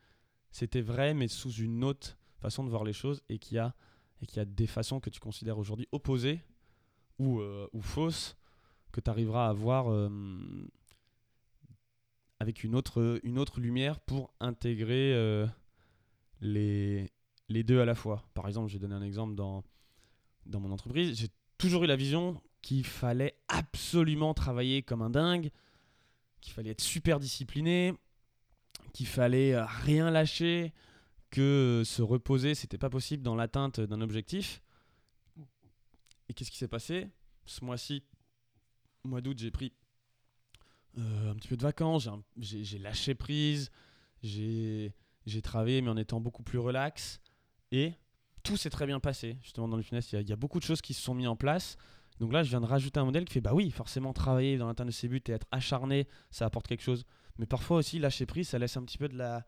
c'était 0.52 0.82
vrai 0.82 1.14
mais 1.14 1.28
sous 1.28 1.52
une 1.52 1.84
autre 1.84 2.18
façon 2.40 2.64
de 2.64 2.70
voir 2.70 2.84
les 2.84 2.94
choses 2.94 3.22
et 3.30 3.38
qu'il 3.38 3.56
y 3.56 3.60
a 3.60 4.46
des 4.46 4.68
façons 4.68 5.00
que 5.00 5.10
tu 5.10 5.20
considères 5.20 5.58
aujourd'hui 5.58 5.88
opposées 5.92 6.42
ou, 7.20 7.40
euh, 7.40 7.68
fausses 7.82 8.36
que 8.92 9.02
tu 9.02 9.10
arriveras 9.10 9.50
à 9.50 9.54
voir 9.54 9.92
euh, 9.92 10.10
avec 12.40 12.64
une 12.64 12.76
autre, 12.76 13.20
lumière 13.58 14.00
pour 14.00 14.34
intégrer 14.40 15.14
euh, 15.14 15.48
les, 16.42 17.10
deux 17.50 17.80
à 17.80 17.86
la 17.86 17.96
fois. 17.96 18.24
Par 18.34 18.48
exemple, 18.48 18.70
j'ai 18.70 18.80
donné 18.80 18.94
un 18.94 19.02
exemple 19.02 19.36
dans 19.36 19.64
mon 20.46 20.72
entreprise. 20.72 21.18
J'ai 21.18 21.30
toujours 21.58 21.84
eu 21.84 21.88
la 21.88 21.96
vision 21.96 22.42
qu'il 22.64 22.86
fallait 22.86 23.38
absolument 23.50 24.34
travailler 24.34 24.82
comme 24.82 25.04
un 25.04 25.12
dingue, 25.12 25.52
qu'il 26.42 26.54
fallait 26.54 26.72
être 26.72 26.82
super 26.82 27.20
discipliné, 27.20 27.94
qu'il 28.94 29.06
fallait 29.06 29.54
euh, 29.54 29.66
rien 29.66 30.10
lâcher, 30.10 30.74
que 31.30 31.84
se 31.86 32.02
reposer, 32.02 32.56
c'était 32.56 32.78
pas 32.78 32.90
possible 32.90 33.22
dans 33.22 33.36
l'atteinte 33.36 33.80
d'un 33.80 34.02
objectif. 34.02 34.64
Et 36.30 36.34
qu'est-ce 36.34 36.52
qui 36.52 36.58
s'est 36.58 36.68
passé? 36.68 37.10
Ce 37.46 37.66
mois-ci, 37.66 38.04
mois 39.04 39.20
d'août, 39.20 39.38
j'ai 39.38 39.52
pris 39.52 39.74
euh, 40.98 41.32
un 41.32 41.36
petit 41.36 41.50
peu 41.50 41.58
de 41.58 41.64
vacances, 41.64 42.08
j'ai 42.38 42.80
lâché 42.80 43.14
prise, 43.14 43.72
j'ai 44.22 44.94
travaillé 45.44 45.82
mais 45.82 45.90
en 45.90 45.98
étant 45.98 46.22
beaucoup 46.22 46.44
plus 46.44 46.60
relax. 46.60 47.20
Et 47.72 47.94
tout 48.44 48.56
s'est 48.56 48.70
très 48.70 48.86
bien 48.86 49.00
passé. 49.00 49.38
Justement, 49.42 49.68
dans 49.68 49.78
le 49.78 49.84
finesse, 49.84 50.14
il 50.14 50.22
y, 50.22 50.30
y 50.30 50.34
a 50.34 50.38
beaucoup 50.38 50.60
de 50.60 50.64
choses 50.64 50.82
qui 50.82 50.94
se 50.94 51.02
sont 51.02 51.16
mises 51.16 51.28
en 51.28 51.36
place. 51.36 51.78
Donc 52.24 52.32
là, 52.32 52.42
je 52.42 52.52
viens 52.52 52.62
de 52.62 52.66
rajouter 52.66 53.02
un 53.02 53.04
modèle 53.04 53.26
qui 53.26 53.34
fait 53.34 53.42
bah 53.42 53.54
oui, 53.54 53.70
forcément, 53.70 54.14
travailler 54.14 54.58
dans 54.58 54.68
l'atteinte 54.68 54.88
de 54.88 54.94
ses 54.94 55.10
buts 55.10 55.22
et 55.28 55.34
être 55.34 55.46
acharné, 55.52 56.08
ça 56.32 56.46
apporte 56.46 56.66
quelque 56.68 56.82
chose. 56.82 57.04
Mais 57.38 57.46
parfois 57.46 57.76
aussi, 57.76 58.00
lâcher 58.00 58.26
prise, 58.26 58.48
ça 58.48 58.58
laisse 58.58 58.78
un 58.78 58.84
petit 58.86 58.98
peu 58.98 59.10
de 59.10 59.18
la, 59.18 59.46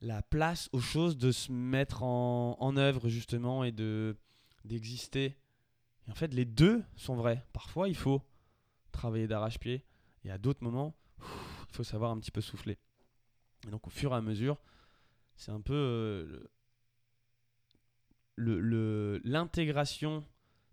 la 0.00 0.22
place 0.22 0.68
aux 0.70 0.78
choses 0.78 1.16
de 1.18 1.32
se 1.32 1.50
mettre 1.50 2.04
en, 2.04 2.76
œuvre, 2.76 3.08
justement, 3.08 3.64
et 3.64 3.72
de 3.72 4.16
d'exister. 4.64 5.36
Et 6.06 6.10
en 6.12 6.14
fait, 6.14 6.32
les 6.32 6.44
deux 6.44 6.84
sont 6.94 7.16
vrais. 7.16 7.44
Parfois, 7.52 7.88
il 7.88 7.96
faut 7.96 8.22
travailler 8.92 9.26
d'arrache-pied. 9.26 9.84
Et 10.22 10.30
à 10.30 10.38
d'autres 10.38 10.62
moments, 10.62 10.94
il 11.18 11.74
faut 11.74 11.82
savoir 11.82 12.12
un 12.12 12.20
petit 12.20 12.30
peu 12.30 12.42
souffler. 12.42 12.78
Et 13.66 13.72
donc, 13.72 13.88
au 13.88 13.90
fur 13.90 14.12
et 14.12 14.16
à 14.16 14.20
mesure, 14.20 14.56
c'est 15.34 15.50
un 15.50 15.60
peu 15.60 15.74
euh, 15.74 16.48
le- 18.36 19.20
l'intégration 19.24 20.24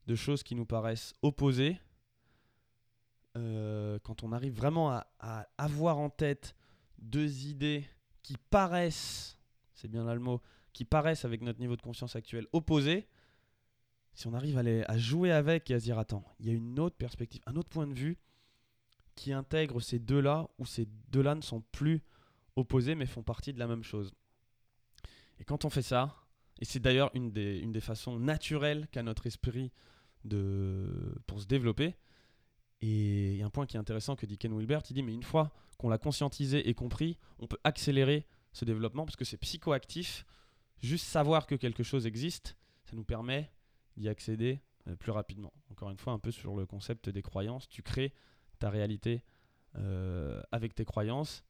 de 0.10 0.16
choses 0.16 0.42
qui 0.42 0.56
nous 0.56 0.66
paraissent 0.66 1.14
opposées. 1.22 1.80
euh, 3.38 4.00
quand 4.00 4.24
on 4.24 4.32
arrive 4.32 4.54
vraiment 4.54 4.90
à, 5.20 5.48
avoir 5.60 6.00
en 6.00 6.10
tête 6.10 6.56
deux 6.98 7.46
idées 7.46 7.86
qui 8.24 8.36
paraissent, 8.50 9.38
c'est 9.76 9.88
bien 9.88 10.04
là 10.04 10.16
le 10.16 10.20
mot, 10.20 10.42
qui 10.74 10.84
paraissent 10.84 11.26
avec 11.26 11.42
notre 11.42 11.60
niveau 11.60 11.76
de 11.76 11.82
conscience 11.84 12.16
actuel 12.16 12.48
opposés, 12.54 13.08
si 14.16 14.26
on 14.26 14.34
arrive 14.34 14.58
à 14.58 14.98
jouer 14.98 15.32
avec 15.32 15.70
et 15.70 15.76
à 15.76 15.80
se 15.80 15.86
dire 15.86 16.00
attends, 16.00 16.26
il 16.40 16.48
y 16.48 16.50
a 16.50 16.54
une 16.54 16.80
autre 16.80 16.98
perspective, 16.98 17.42
un 17.46 17.56
autre 17.56 17.70
point 17.70 17.86
de 17.86 17.94
vue 17.94 18.18
qui 19.16 19.32
intègre 19.32 19.80
ces 19.80 20.00
deux-là, 20.00 20.50
où 20.58 20.66
ces 20.66 20.88
deux-là 21.10 21.36
ne 21.36 21.42
sont 21.42 21.62
plus 21.72 22.02
opposés 22.56 22.96
mais 22.96 23.06
font 23.06 23.24
partie 23.24 23.54
de 23.54 23.60
la 23.60 23.68
même 23.68 23.84
chose. 23.84 24.12
Et 25.40 25.46
quand 25.46 25.66
on 25.66 25.70
fait 25.70 25.84
ça, 25.84 26.16
et 26.60 26.66
c'est 26.66 26.80
d'ailleurs 26.80 27.12
une 27.14 27.32
des, 27.32 27.60
une 27.60 27.72
des 27.72 27.80
façons 27.80 28.18
naturelles 28.20 28.88
qu'a 28.92 29.04
notre 29.04 29.28
esprit 29.28 29.72
de, 30.26 31.22
pour 31.28 31.42
se 31.42 31.46
développer, 31.46 31.96
et 32.82 33.32
il 33.34 33.38
y 33.38 33.42
a 33.42 33.46
un 33.46 33.50
point 33.50 33.66
qui 33.66 33.76
est 33.76 33.80
intéressant 33.80 34.16
que 34.16 34.26
dit 34.26 34.38
Ken 34.38 34.54
Wilbert, 34.54 34.84
il 34.90 34.94
dit 34.94 35.04
mais 35.04 35.14
une 35.14 35.24
fois 35.24 35.52
qu'on 35.78 35.90
l'a 35.90 35.98
conscientisé 35.98 36.70
et 36.70 36.74
compris, 36.74 37.18
on 37.40 37.48
peut 37.48 37.60
accélérer 37.64 38.26
ce 38.54 38.66
développement 38.66 39.06
parce 39.06 39.16
que 39.16 39.26
c'est 39.26 39.38
psychoactif. 39.38 40.26
Juste 40.82 41.06
savoir 41.06 41.46
que 41.46 41.56
quelque 41.56 41.84
chose 41.84 42.06
existe, 42.06 42.56
ça 42.86 42.96
nous 42.96 43.04
permet 43.04 43.52
d'y 43.98 44.08
accéder 44.08 44.62
euh, 44.88 44.96
plus 44.96 45.12
rapidement. 45.12 45.54
Encore 45.72 45.90
une 45.90 45.98
fois, 45.98 46.14
un 46.14 46.20
peu 46.20 46.32
sur 46.32 46.56
le 46.56 46.66
concept 46.66 47.10
des 47.10 47.22
croyances, 47.22 47.68
tu 47.68 47.84
crées 47.84 48.14
ta 48.60 48.70
réalité 48.70 49.24
euh, 49.76 50.42
avec 50.52 50.74
tes 50.74 50.86
croyances. 50.86 51.44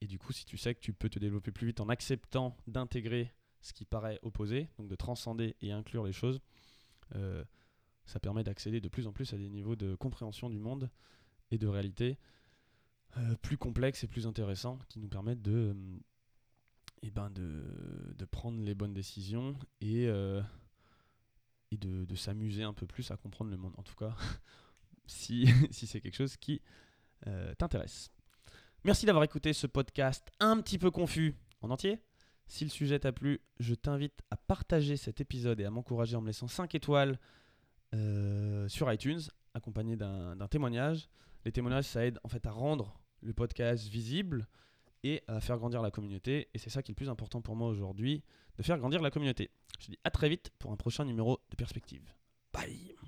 Et 0.00 0.06
du 0.06 0.18
coup, 0.18 0.32
si 0.32 0.46
tu 0.46 0.56
sais 0.56 0.74
que 0.74 0.80
tu 0.80 0.94
peux 0.94 1.10
te 1.10 1.18
développer 1.18 1.50
plus 1.50 1.66
vite 1.66 1.80
en 1.80 1.90
acceptant 1.90 2.56
d'intégrer 2.66 3.34
ce 3.60 3.74
qui 3.74 3.84
paraît 3.84 4.18
opposé, 4.22 4.68
donc 4.78 4.88
de 4.88 4.94
transcender 4.94 5.56
et 5.60 5.72
inclure 5.72 6.04
les 6.04 6.12
choses, 6.12 6.40
euh, 7.16 7.44
ça 8.06 8.20
permet 8.20 8.44
d'accéder 8.44 8.80
de 8.80 8.88
plus 8.88 9.06
en 9.06 9.12
plus 9.12 9.32
à 9.32 9.36
des 9.36 9.48
niveaux 9.48 9.76
de 9.76 9.94
compréhension 9.94 10.50
du 10.50 10.58
monde 10.58 10.90
et 11.50 11.58
de 11.58 11.66
réalité 11.66 12.18
euh, 13.16 13.34
plus 13.42 13.58
complexes 13.58 14.04
et 14.04 14.06
plus 14.06 14.26
intéressants 14.26 14.78
qui 14.88 15.00
nous 15.00 15.08
permettent 15.08 15.42
de, 15.42 15.74
euh, 15.74 15.98
eh 17.02 17.10
ben 17.10 17.28
de, 17.30 17.64
de 18.16 18.24
prendre 18.24 18.60
les 18.60 18.74
bonnes 18.74 18.94
décisions 18.94 19.56
et, 19.80 20.06
euh, 20.06 20.40
et 21.72 21.76
de, 21.76 22.04
de 22.04 22.14
s'amuser 22.14 22.62
un 22.62 22.72
peu 22.72 22.86
plus 22.86 23.10
à 23.10 23.16
comprendre 23.16 23.50
le 23.50 23.56
monde. 23.56 23.74
En 23.78 23.82
tout 23.82 23.96
cas, 23.96 24.14
si, 25.06 25.48
si 25.72 25.86
c'est 25.86 26.00
quelque 26.00 26.16
chose 26.16 26.36
qui 26.36 26.60
t'intéresse. 27.58 28.10
Merci 28.82 29.04
d'avoir 29.04 29.24
écouté 29.24 29.52
ce 29.52 29.66
podcast 29.66 30.30
un 30.40 30.58
petit 30.62 30.78
peu 30.78 30.90
confus 30.90 31.34
en 31.60 31.68
entier. 31.68 31.98
Si 32.46 32.64
le 32.64 32.70
sujet 32.70 32.98
t'a 32.98 33.12
plu, 33.12 33.42
je 33.58 33.74
t'invite 33.74 34.22
à 34.30 34.36
partager 34.38 34.96
cet 34.96 35.20
épisode 35.20 35.60
et 35.60 35.66
à 35.66 35.70
m'encourager 35.70 36.16
en 36.16 36.22
me 36.22 36.28
laissant 36.28 36.48
5 36.48 36.74
étoiles 36.74 37.18
euh, 37.94 38.68
sur 38.68 38.92
iTunes, 38.92 39.20
accompagné 39.54 39.96
d'un 39.96 40.48
témoignage. 40.48 41.08
Les 41.44 41.52
témoignages, 41.52 41.84
ça 41.84 42.04
aide 42.04 42.18
en 42.24 42.28
fait 42.28 42.46
à 42.46 42.50
rendre 42.50 43.00
le 43.22 43.32
podcast 43.32 43.88
visible 43.88 44.46
et 45.02 45.22
à 45.26 45.40
faire 45.40 45.58
grandir 45.58 45.82
la 45.82 45.90
communauté. 45.90 46.48
Et 46.54 46.58
c'est 46.58 46.70
ça 46.70 46.82
qui 46.82 46.92
est 46.92 46.94
le 46.94 46.96
plus 46.96 47.08
important 47.08 47.40
pour 47.40 47.56
moi 47.56 47.68
aujourd'hui, 47.68 48.22
de 48.58 48.62
faire 48.62 48.78
grandir 48.78 49.02
la 49.02 49.10
communauté. 49.10 49.50
Je 49.78 49.86
te 49.86 49.90
dis 49.92 49.98
à 50.04 50.10
très 50.10 50.28
vite 50.28 50.50
pour 50.58 50.72
un 50.72 50.76
prochain 50.76 51.04
numéro 51.04 51.40
de 51.50 51.56
Perspective. 51.56 52.14
Bye 52.52 52.99